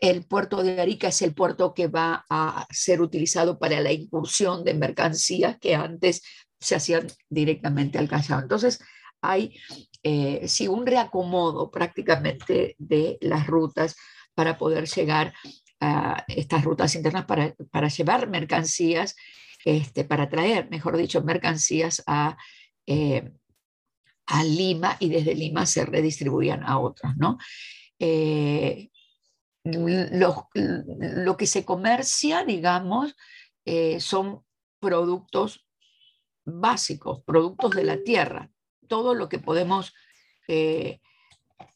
[0.00, 4.64] el puerto de Arica es el puerto que va a ser utilizado para la incursión
[4.64, 6.22] de mercancías que antes
[6.60, 8.40] se hacían directamente al Callao.
[8.40, 8.80] Entonces,
[9.20, 9.58] hay
[10.02, 13.96] eh, sí, un reacomodo prácticamente de las rutas
[14.34, 15.34] para poder llegar
[15.80, 19.16] a estas rutas internas para, para llevar mercancías,
[19.64, 22.36] este, para traer, mejor dicho, mercancías a,
[22.86, 23.32] eh,
[24.26, 27.38] a Lima y desde Lima se redistribuían a otros, ¿no?
[27.98, 28.90] Eh,
[29.64, 33.14] lo, lo que se comercia, digamos,
[33.64, 34.42] eh, son
[34.80, 35.66] productos
[36.44, 38.50] básicos, productos de la tierra,
[38.90, 39.94] todo lo que podemos
[40.48, 41.00] eh,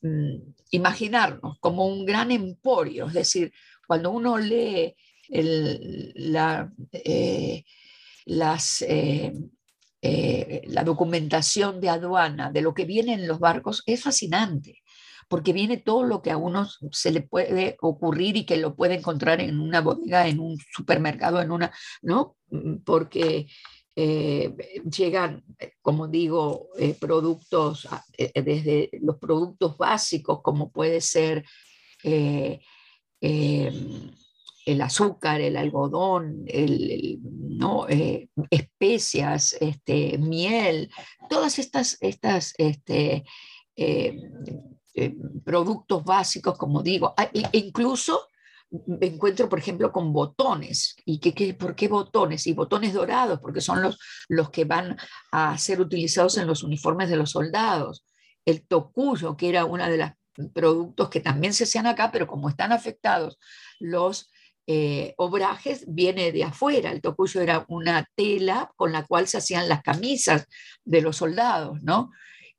[0.03, 0.35] mm,
[0.73, 3.53] imaginarnos como un gran emporio, es decir,
[3.87, 4.95] cuando uno lee
[5.29, 7.65] la, eh,
[8.27, 8.85] las,
[10.03, 14.83] la documentación de aduana de lo que viene en los barcos, es fascinante
[15.29, 18.95] porque viene todo lo que a uno se le puede ocurrir y que lo puede
[18.95, 21.73] encontrar en una bodega, en un supermercado, en una,
[22.03, 22.37] ¿no?
[22.51, 23.47] Mm, porque
[23.97, 24.53] eh,
[24.91, 27.87] llegan, eh, como digo, eh, productos,
[28.19, 31.45] desde los productos básicos, como puede ser
[32.03, 32.61] el
[34.81, 36.45] azúcar, el algodón,
[38.51, 40.91] especias, este, miel,
[41.31, 43.25] todas estas, estas este,
[45.45, 48.29] productos básicos, como digo, ah, e incluso
[48.87, 50.97] me encuentro, por ejemplo, con botones.
[51.05, 52.47] ¿Y qué, por qué botones?
[52.47, 54.97] Y botones dorados, porque son los, los que van
[55.33, 58.05] a ser utilizados en los uniformes de los soldados.
[58.45, 60.11] El tocuyo, que era uno de los
[60.53, 63.39] productos que también se hacían acá, pero como están afectados
[63.79, 64.31] los
[64.67, 66.91] eh, obrajes, viene de afuera.
[66.91, 70.47] El tocuyo era una tela con la cual se hacían las camisas
[70.85, 72.11] de los soldados, ¿no?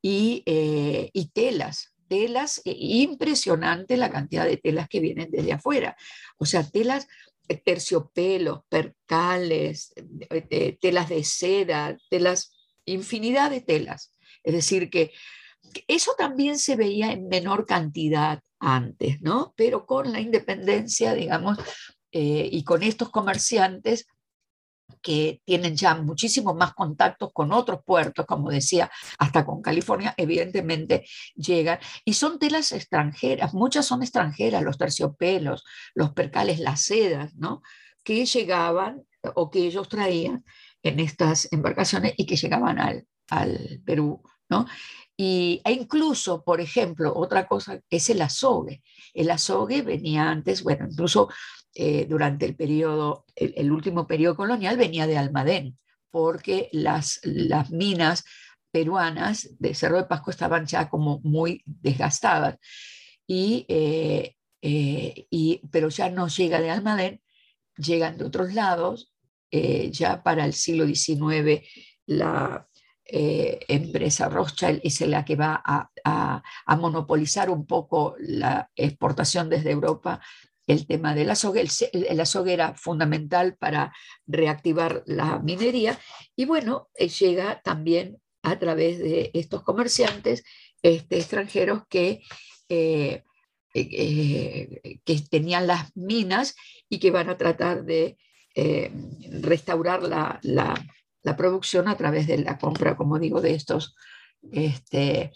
[0.02, 5.96] Y, eh, y telas, telas, e impresionante la cantidad de telas que vienen desde afuera.
[6.38, 7.08] O sea, telas,
[7.48, 12.54] eh, terciopelos, percales, eh, eh, telas de seda, telas,
[12.86, 14.12] infinidad de telas.
[14.44, 15.12] Es decir, que
[15.88, 19.54] eso también se veía en menor cantidad antes, ¿no?
[19.58, 21.58] Pero con la independencia, digamos,
[22.18, 24.08] y con estos comerciantes
[25.06, 28.90] que tienen ya muchísimos más contactos con otros puertos, como decía,
[29.20, 31.78] hasta con California, evidentemente llegan.
[32.04, 35.64] Y son telas extranjeras, muchas son extranjeras, los terciopelos,
[35.94, 37.62] los percales, las sedas, ¿no?
[38.04, 39.04] Que llegaban
[39.36, 40.44] o que ellos traían
[40.82, 44.66] en estas embarcaciones y que llegaban al, al Perú, ¿no?
[45.16, 48.82] Y, e incluso, por ejemplo, otra cosa es el azogue.
[49.14, 51.30] El azogue venía antes, bueno, incluso
[51.78, 55.78] eh, durante el periodo, el, último periodo colonial venía de Almadén,
[56.10, 58.24] porque las, las minas
[58.72, 62.58] peruanas de Cerro de Pasco estaban ya como muy desgastadas.
[63.28, 67.22] Y, eh, eh, y, pero ya no llega de Almadén,
[67.78, 69.12] llegan de otros lados.
[69.52, 71.62] ya para el siglo XIX
[72.08, 72.68] la
[73.08, 79.72] empresa Rothschild es la que va a, a, a, monopolizar un poco la exportación desde
[79.72, 80.20] Europa
[80.68, 81.62] el tema del azogue.
[81.62, 83.94] El, el azogue era fundamental para
[84.26, 86.00] reactivar la minería
[86.36, 90.44] y bueno, eh, llega también a través de estos comerciantes
[90.82, 92.22] este, extranjeros que,
[92.70, 93.24] eh,
[93.74, 96.56] eh, que tenían las minas
[96.90, 98.18] y que van a tratar de
[99.42, 103.98] restaurar la, la, producción a través de la compra, como digo, de estos,
[104.54, 105.34] este,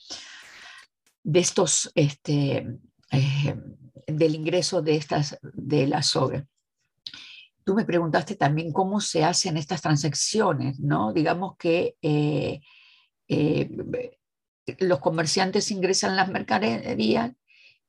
[1.24, 2.80] de estos este,
[4.12, 6.46] del ingreso de estas de la soga.
[7.64, 11.14] tú me preguntaste también cómo se hacen estas transacciones, ¿no?
[11.14, 12.62] Digamos que eh,
[13.28, 13.70] eh,
[14.80, 17.32] los comerciantes ingresan las mercaderías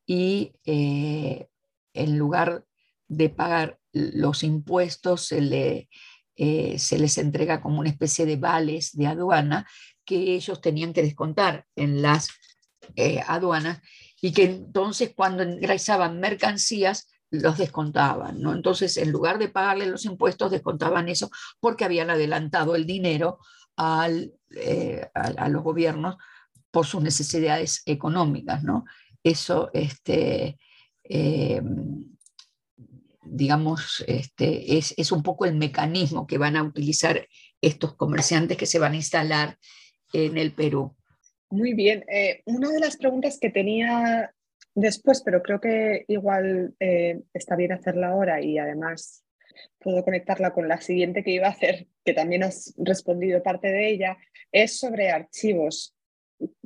[0.07, 2.65] y en lugar
[3.09, 5.89] de pagar los impuestos se,
[6.37, 9.67] se les entrega como una especie de vales de aduana
[10.05, 12.29] que ellos tenían que descontar en las
[13.27, 13.81] aduanas
[14.21, 18.53] y que entonces cuando ingresaban mercancías los descontaban, ¿no?
[18.53, 23.39] Entonces, en lugar de pagarle los impuestos, descontaban eso porque habían adelantado el dinero
[23.77, 26.17] al, eh, a, los gobiernos
[26.71, 28.85] por sus necesidades económicas, ¿no?
[29.23, 30.59] Eso, este,
[31.05, 31.63] eh,
[33.23, 37.29] digamos, este, es, es un poco el mecanismo que van a utilizar
[37.61, 39.59] estos comerciantes que se van a instalar
[40.13, 40.97] en el Perú.
[41.51, 42.05] Muy bien.
[42.09, 44.33] Eh, una de las preguntas que tenía
[44.75, 49.25] después, pero creo que igual eh, está bien hacerla ahora y además
[49.81, 53.91] puedo conectarla con la siguiente que iba a hacer, que también has respondido parte de
[53.91, 54.17] ella,
[54.53, 55.97] es sobre archivos.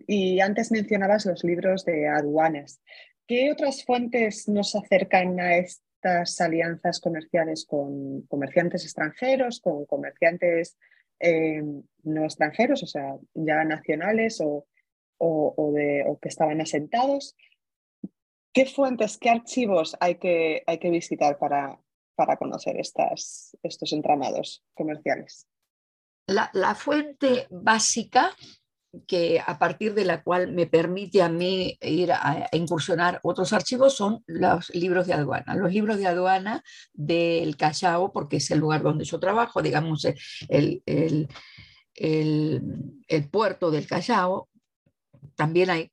[0.06, 2.82] Y antes mencionabas los libros de aduanas.
[3.26, 10.76] ¿Qué otras fuentes nos acercan a estas alianzas comerciales con comerciantes extranjeros, con comerciantes
[11.18, 11.62] eh,
[12.02, 14.66] no extranjeros, o sea, ya nacionales o,
[15.18, 17.36] o, de, o que estaban asentados.
[18.52, 21.80] ¿Qué fuentes, qué archivos hay que, hay que visitar para,
[22.14, 25.48] para conocer estas, estos entramados comerciales?
[26.26, 28.34] La, la, fuente básica
[29.06, 33.94] que a partir de la cual me permite a mí ir a, incursionar otros archivos
[33.94, 35.54] son los libros de aduana.
[35.54, 36.62] Los libros de aduana
[36.92, 40.04] del Callao, porque es el lugar donde yo trabajo, digamos,
[40.48, 41.28] el, el,
[41.94, 42.62] el,
[43.08, 44.48] el puerto del Callao,
[45.36, 45.90] también hay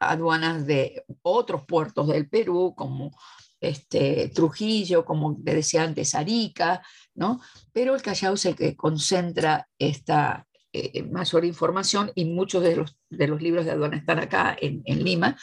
[0.00, 3.16] aduanas de otros puertos del Perú, como
[3.60, 6.82] este, Trujillo, como te decía antes, Arica,
[7.14, 7.40] ¿no?
[7.72, 12.98] Pero el Callao es el que concentra esta eh, mayor información y muchos de los,
[13.08, 15.34] de los libros de aduana están acá en, Lima.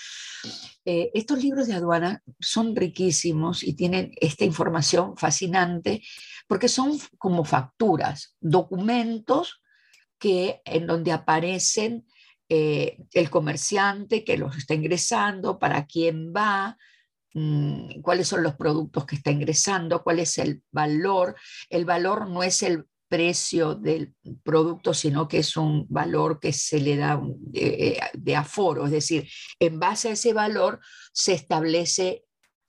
[0.85, 6.03] Eh, estos libros de aduana son riquísimos y tienen esta información fascinante
[6.47, 9.63] porque son como facturas, documentos
[10.19, 12.05] que en donde aparecen
[12.55, 16.77] eh, el comerciante que los está ingresando, para quién va,
[17.33, 21.35] mm, cuáles son los productos que está ingresando, cuál es el valor.
[21.67, 26.79] El valor no es el precio del producto, sino que es un valor que se
[26.79, 29.27] le da de, de aforo, es decir,
[29.59, 30.79] en base a ese valor
[31.11, 32.23] se establece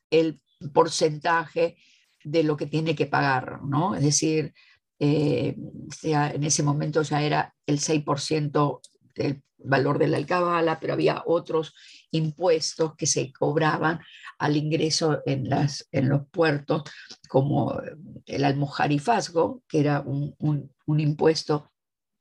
[0.09, 0.41] el
[0.73, 1.77] porcentaje
[2.25, 3.95] de lo que tiene que pagar, ¿no?
[3.95, 4.55] Es decir,
[4.99, 5.55] eh,
[6.03, 8.81] en ese momento ya era el 6%
[9.15, 11.75] del valor de la alcabala, pero había otros
[12.11, 14.01] impuestos que se cobraban
[14.39, 16.83] al ingreso en, las, en los puertos,
[17.29, 17.81] como
[18.27, 21.71] el almojarifazgo, que era un, impuesto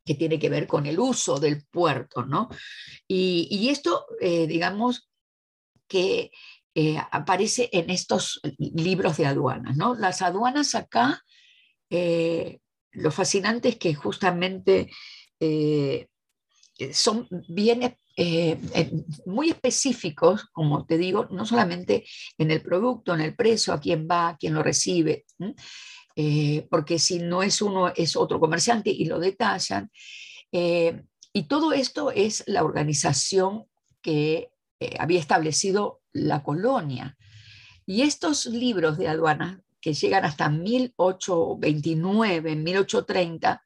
[0.06, 2.50] que tiene que ver con el uso del puerto, ¿no?
[3.08, 5.10] Y, esto, eh, digamos,
[5.88, 6.32] que
[6.76, 9.96] eh, aparece en estos libros de aduanas, ¿no?
[9.96, 11.24] Las aduanas acá,
[11.90, 12.60] eh,
[12.92, 14.90] lo fascinante es que justamente
[15.40, 16.08] eh,
[16.92, 18.60] son bienes eh,
[19.26, 22.06] muy específicos, como te digo, no solamente
[22.38, 25.26] en el producto, en el precio, a quién va, a quién lo recibe,
[26.16, 29.92] eh, porque si no es uno, es otro comerciante y lo detallan.
[30.52, 33.66] y todo esto es la organización
[34.02, 34.50] que
[35.00, 37.18] había establecido la colonia.
[37.86, 43.63] Y estos libros de aduanas que llegan hasta 1829, 1830,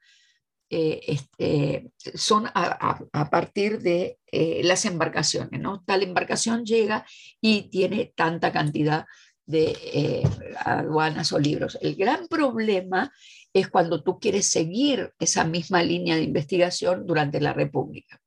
[0.69, 5.81] eh, este, son a, partir de eh, las embarcaciones, ¿no?
[5.85, 7.05] Tal embarcación llega
[7.39, 9.05] y tiene tanta cantidad
[9.45, 10.23] de eh,
[10.59, 11.77] aduanas o libros.
[11.81, 13.13] El gran problema
[13.53, 18.19] es cuando tú quieres seguir esa misma línea de investigación durante la República.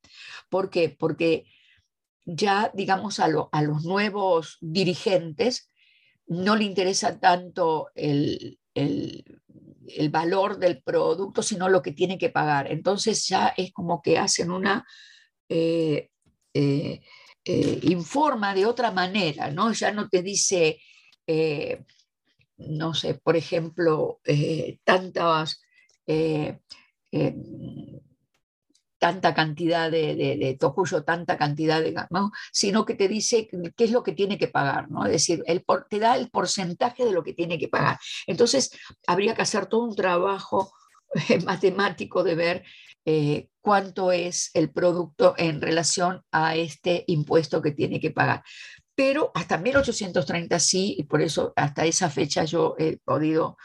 [0.49, 0.97] ¿Por qué?
[0.99, 1.45] Porque
[2.24, 5.68] ya, digamos, a, a los nuevos dirigentes
[6.26, 9.41] no le interesa tanto el, el,
[9.97, 12.70] el valor del producto, sino lo que tiene que pagar.
[12.70, 14.86] Entonces ya es como que hacen una...
[15.49, 16.11] Eh,
[16.55, 17.01] eh,
[17.45, 19.72] eh, informa de otra manera, ¿no?
[19.72, 20.78] Ya no te dice,
[22.59, 24.20] no sé, por ejemplo,
[24.84, 25.62] tantas
[29.01, 32.31] tanta cantidad de, de, tocuyo, tanta cantidad de, ¿no?
[32.53, 35.07] sino que te dice qué es lo que tiene que pagar, ¿no?
[35.07, 37.99] Es decir, el, te da el porcentaje de lo que tiene que pagar.
[38.27, 38.71] Entonces,
[39.07, 40.75] habría que hacer todo un trabajo
[41.31, 42.65] eh, matemático de ver
[43.07, 48.43] eh, cuánto es el producto en relación a este impuesto que tiene que pagar.
[48.95, 53.57] Pero hasta 1830 sí, y por eso hasta esa fecha yo he podido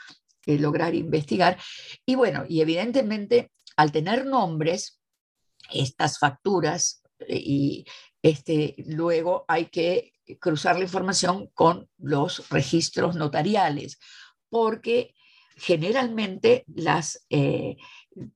[0.46, 1.58] lograr investigar.
[2.06, 5.02] Y bueno, y evidentemente al tener nombres,
[5.74, 7.86] estas facturas y
[8.22, 14.00] este, luego hay que cruzar la información con los registros notariales,
[14.50, 15.14] porque
[15.56, 17.78] generalmente las, eh,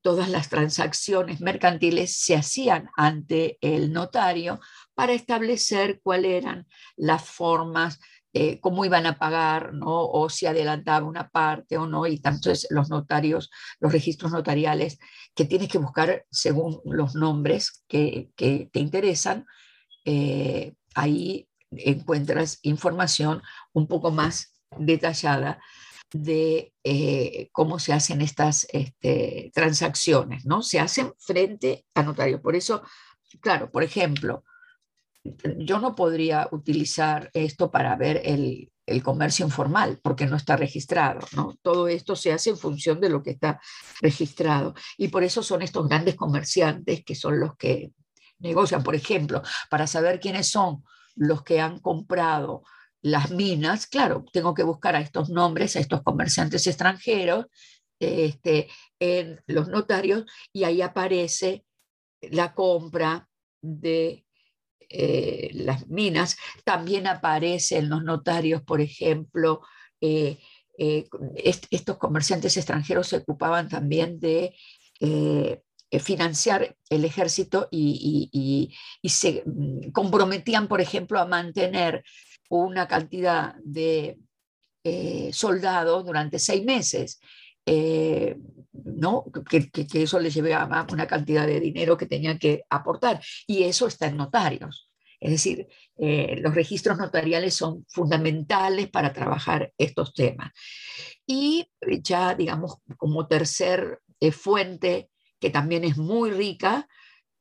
[0.01, 4.59] todas las transacciones mercantiles se hacían ante el notario
[4.93, 7.99] para establecer cuáles eran las formas,
[8.33, 10.05] eh, cómo iban a pagar, ¿no?
[10.05, 13.49] o si adelantaba una parte o no, y entonces los notarios,
[13.79, 14.99] los registros notariales
[15.35, 19.45] que tienes que buscar según los nombres que, que te interesan,
[20.05, 23.41] eh, ahí encuentras información
[23.73, 25.59] un poco más detallada
[26.11, 30.61] de eh, cómo se hacen estas este, transacciones, ¿no?
[30.63, 32.41] Se hacen frente a notario.
[32.41, 32.81] Por eso,
[33.41, 34.43] claro, por ejemplo,
[35.57, 41.19] yo no podría utilizar esto para ver el, el comercio informal, porque no está registrado,
[41.35, 41.55] ¿no?
[41.61, 43.61] Todo esto se hace en función de lo que está
[44.01, 44.73] registrado.
[44.97, 47.91] Y por eso son estos grandes comerciantes que son los que
[48.39, 50.83] negocian, por ejemplo, para saber quiénes son
[51.15, 52.63] los que han comprado
[53.01, 57.45] las minas, claro, tengo que buscar a estos nombres, a estos comerciantes extranjeros,
[57.99, 58.69] este,
[58.99, 61.65] en los notarios, y ahí aparece
[62.21, 63.27] la compra
[63.61, 64.25] de
[64.91, 66.35] eh, las minas.
[66.63, 69.61] También aparece en los notarios, por ejemplo,
[70.01, 70.39] eh,
[70.79, 74.55] eh, estos comerciantes extranjeros se ocupaban también de
[75.99, 78.73] financiar el ejército y,
[79.03, 82.03] se mm, comprometían, por ejemplo, a mantener
[82.49, 84.17] una cantidad de
[85.31, 87.19] soldados durante seis meses.
[87.71, 88.35] Eh,
[88.73, 89.25] ¿no?
[89.49, 93.21] Que, eso les llevaba una cantidad de dinero que tenían que aportar.
[93.45, 94.89] Y eso está en notarios.
[95.19, 95.67] Es decir,
[95.97, 100.51] los registros notariales son fundamentales para trabajar estos temas.
[101.27, 101.67] Y
[102.01, 103.99] ya, digamos, como tercer
[104.31, 105.09] fuente
[105.39, 106.87] que también es muy rica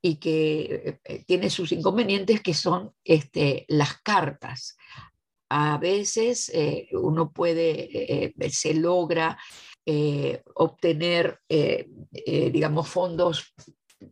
[0.01, 4.77] y que eh, tiene sus inconvenientes, que son este, las cartas.
[5.51, 9.39] A veces eh, uno puede, eh, se logra
[10.55, 13.55] obtener, digamos, fondos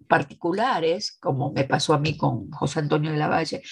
[0.08, 3.62] particulares, como me pasó a mí con José Antonio de la Valle,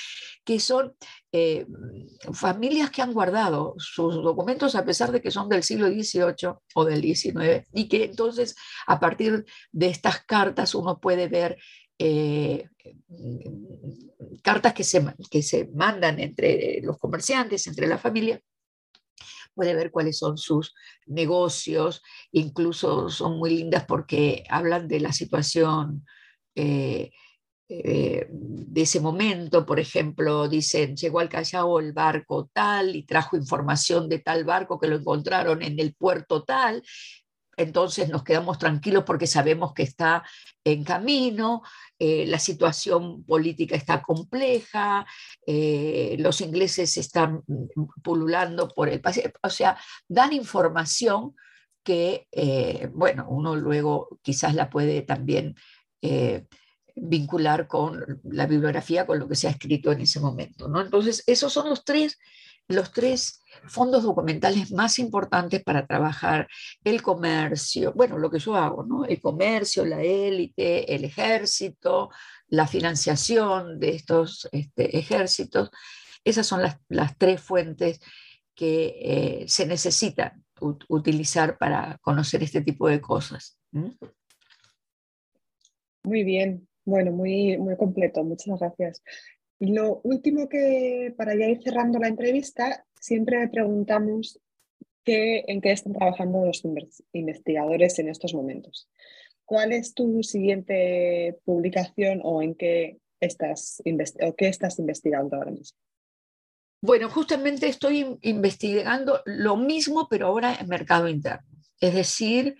[0.44, 0.94] que son
[1.32, 1.66] eh,
[2.32, 6.84] familias que han guardado sus documentos a pesar de que son del siglo XVIII o
[6.84, 8.55] del XIX, y que entonces
[8.86, 11.57] a partir de estas cartas uno puede ver
[11.98, 12.68] eh,
[14.42, 18.40] cartas que se, que se mandan entre los comerciantes, entre la familia,
[19.55, 20.74] puede ver cuáles son sus
[21.07, 22.02] negocios,
[22.32, 26.05] incluso son muy lindas porque hablan de la situación
[26.55, 27.11] eh,
[27.68, 33.36] eh, de ese momento, por ejemplo, dicen, llegó al Callao el barco tal y trajo
[33.36, 36.82] información de tal barco que lo encontraron en el puerto tal,
[37.57, 40.24] entonces nos quedamos tranquilos porque sabemos que está
[40.64, 41.62] en camino,
[42.07, 45.07] eh, la situación política está compleja,
[45.46, 47.42] eh, los ingleses están
[48.02, 51.34] pululando por el país, o sea, dan información
[51.82, 55.55] que, eh, bueno, uno luego quizás la puede también
[56.94, 60.68] vincular con la bibliografía, con lo que se ha escrito en ese momento.
[60.68, 60.82] ¿no?
[60.82, 62.18] Entonces, esos son los tres,
[62.68, 66.48] los tres fondos documentales más importantes para trabajar
[66.82, 69.04] el comercio, bueno, lo que yo hago, ¿no?
[69.04, 72.10] El comercio, la élite, el ejército,
[72.48, 75.70] la financiación de estos este, ejércitos.
[76.24, 78.00] Esas son las, tres fuentes
[78.54, 80.44] que eh, se necesitan
[80.88, 83.58] utilizar para conocer este tipo de cosas.
[86.04, 89.02] Muy bien, bueno, muy, muy completo, muchas gracias.
[89.61, 94.40] Lo último que, para ya ir cerrando la entrevista, siempre preguntamos
[95.05, 96.62] qué, en qué están trabajando los
[97.12, 98.88] investigadores en estos momentos.
[99.44, 103.82] ¿Cuál es tu siguiente publicación o en qué estás,
[104.22, 105.78] o qué estás investigando ahora mismo?
[106.80, 111.48] Bueno, justamente estoy investigando lo mismo, pero ahora en mercado interno.
[111.80, 112.57] Es decir,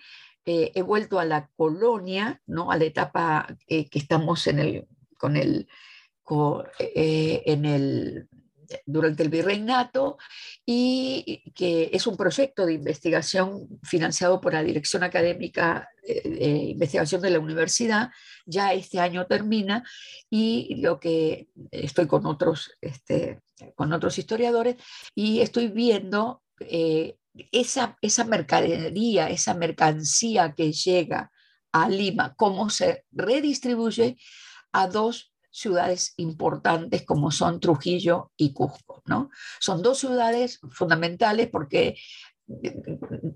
[0.47, 2.71] eh, he vuelto a la colonia, ¿no?
[2.71, 4.87] a la etapa eh, que estamos en el,
[5.19, 5.69] con el
[6.79, 8.29] eh, en el,
[8.87, 10.19] durante el virreinato
[10.65, 17.31] y que es un proyecto de investigación financiado por la Dirección Académica de Investigación de
[17.31, 18.11] la Universidad.
[18.47, 19.85] Ya este año termina
[20.31, 23.43] y lo que estoy con otros, este,
[23.75, 24.77] con otros historiadores
[25.15, 27.17] y estoy viendo eh,
[27.53, 31.31] esa, esa mercadería, esa mercancía que llega
[31.73, 34.17] a Lima, cómo se redistribuye
[34.73, 39.03] a dos ciudades importantes como son Trujillo y Cusco.
[39.07, 39.31] ¿no?
[39.61, 41.97] Son dos ciudades fundamentales porque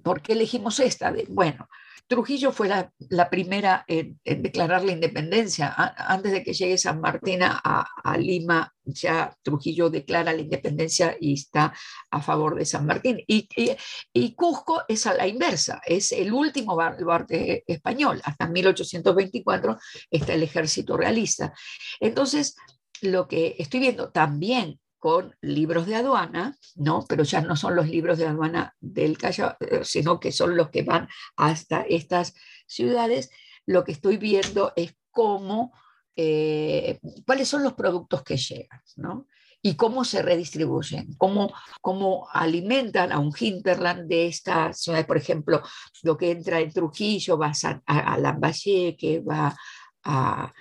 [0.02, 1.14] ¿por qué elegimos esta?
[1.28, 1.68] Bueno,
[2.06, 5.74] Trujillo fue la, primera en, declarar la independencia.
[5.96, 7.86] antes de que llegue San Martín a,
[8.18, 11.74] Lima, ya Trujillo declara la independencia y está
[12.11, 13.22] a favor de San Martín.
[13.26, 18.20] Y, Cusco es a la inversa, es el último baluarte español.
[18.24, 19.78] Hasta 1824
[20.11, 21.52] está el ejército realista.
[22.00, 22.56] Entonces,
[23.02, 27.05] lo que estoy viendo también con libros de aduana, ¿no?
[27.09, 30.70] Pero ya no son los libros de aduana del Callao, eh, sino que son los
[30.70, 32.34] que van hasta estas
[32.66, 33.30] ciudades.
[33.66, 35.72] Lo que estoy viendo es cómo,
[36.16, 39.26] eh, cuáles son los productos que llegan, ¿no?
[39.61, 45.62] Y cómo se redistribuyen, cómo, cómo alimentan a un hinterland de estas ciudades, por ejemplo,
[46.03, 49.57] lo que entra en Trujillo va a, a, Lambayeque, que va
[50.05, 50.53] a,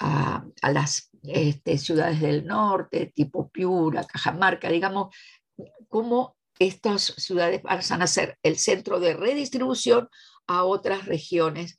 [0.00, 5.14] a, las este, ciudades del norte, tipo Piura, Cajamarca, digamos,
[5.88, 10.08] cómo estas ciudades pasan a ser el centro de redistribución
[10.46, 11.78] a otras regiones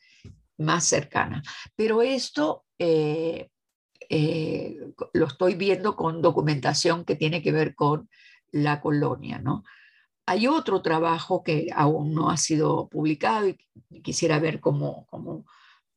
[0.57, 1.47] más cercanas.
[1.75, 3.49] Pero esto eh,
[4.09, 4.77] eh,
[5.13, 8.09] lo estoy viendo con documentación que tiene que ver con
[8.51, 9.63] la colonia, ¿no?
[10.27, 13.57] Hay otro trabajo que aún no ha sido publicado y
[14.01, 15.45] quisiera ver cómo, cómo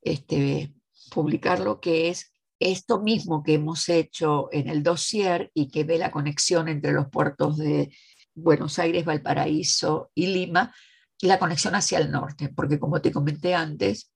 [0.02, 0.74] este,
[1.10, 6.10] publicarlo, que es esto mismo que hemos hecho en el dossier y que ve la
[6.10, 7.94] conexión entre los puertos de
[8.34, 10.74] Buenos Aires, Valparaíso y Lima,
[11.22, 14.12] la conexión hacia el norte, porque como te comenté antes,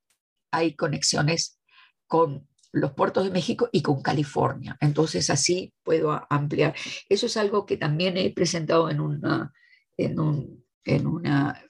[0.51, 1.61] hay conexiones
[2.07, 4.77] con los puertos de México y con California.
[4.81, 6.75] Entonces así puedo ampliar.
[7.09, 9.53] Eso es algo que también he presentado en, una,
[9.97, 11.63] en, un, en, una,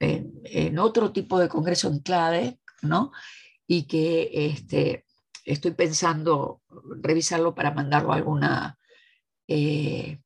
[0.00, 3.12] en, otro tipo de congreso en clave, ¿no?
[3.66, 5.06] Y que este,
[5.44, 6.62] estoy pensando
[7.00, 8.78] revisarlo para mandarlo a alguna,
[9.48, 10.20] eh,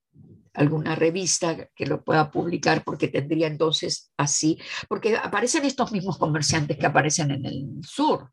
[0.54, 4.58] alguna revista que lo pueda publicar, porque tendría entonces así,
[4.88, 8.30] porque aparecen estos mismos comerciantes que aparecen en el sur,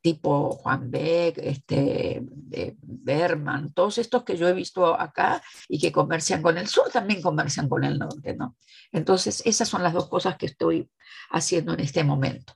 [0.00, 2.22] tipo Juan Beck, este,
[2.82, 7.20] Berman, todos estos que yo he visto acá y que comercian con el sur, también
[7.20, 8.56] comercian con el norte, ¿no?
[8.92, 10.90] Entonces, esas son las dos cosas que estoy
[11.30, 12.54] haciendo en este momento.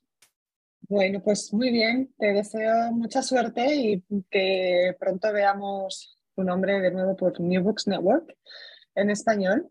[0.86, 6.90] Bueno, pues muy bien, te deseo mucha suerte y que pronto veamos tu nombre de
[6.90, 8.36] nuevo por New Books Network
[8.94, 9.70] en español.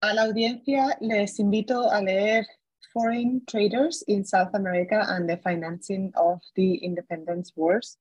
[0.00, 2.46] A la audiencia les invito a leer
[2.92, 7.98] Foreign Traders in South America and the Financing of the Independence Wars,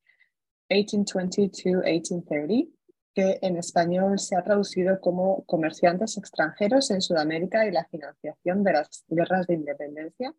[0.69, 2.69] 1820-1830,
[3.15, 8.74] que en español se ha traducido como Comerciantes extranjeros en Sudamérica y la financiación de
[8.74, 10.36] las guerras de independencia,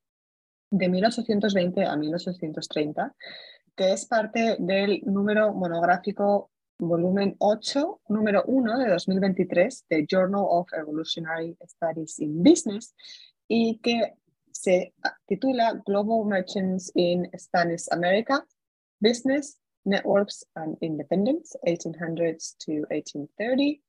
[0.72, 3.14] de 1820 a 1830,
[3.76, 10.72] que es parte del número monográfico volumen 8, número 1 de 2023 de Journal of
[10.72, 12.94] Evolutionary Studies in Business
[13.46, 14.14] y que
[14.50, 14.94] se
[15.26, 18.44] titula Global Merchants in Spanish America,
[19.00, 23.82] Business, Networks and Independence, 1800s to 1830,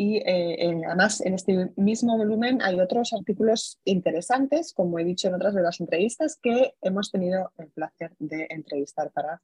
[0.00, 5.34] y eh, además en este mismo volumen hay otros artículos interesantes, como he dicho en
[5.34, 9.42] otras de las entrevistas, que hemos tenido el placer de entrevistar para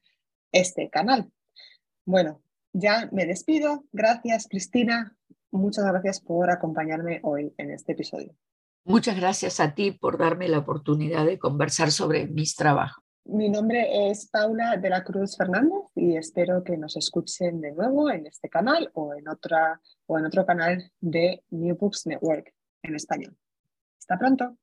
[0.53, 1.31] este canal.
[2.07, 2.41] Bueno,
[2.73, 3.85] ya me despido.
[3.93, 5.15] Gracias, Cristina.
[5.51, 8.35] Muchas gracias por acompañarme hoy en este episodio.
[8.85, 13.06] Muchas gracias a ti por darme la oportunidad de conversar sobre mis trabajos.
[13.29, 18.09] Mi nombre es Paula de la Cruz Fernández y espero que nos escuchen de nuevo
[18.09, 22.95] en este canal o en, otra, o en otro canal de New Books Network en
[22.95, 23.37] español.
[23.99, 24.57] Hasta pronto.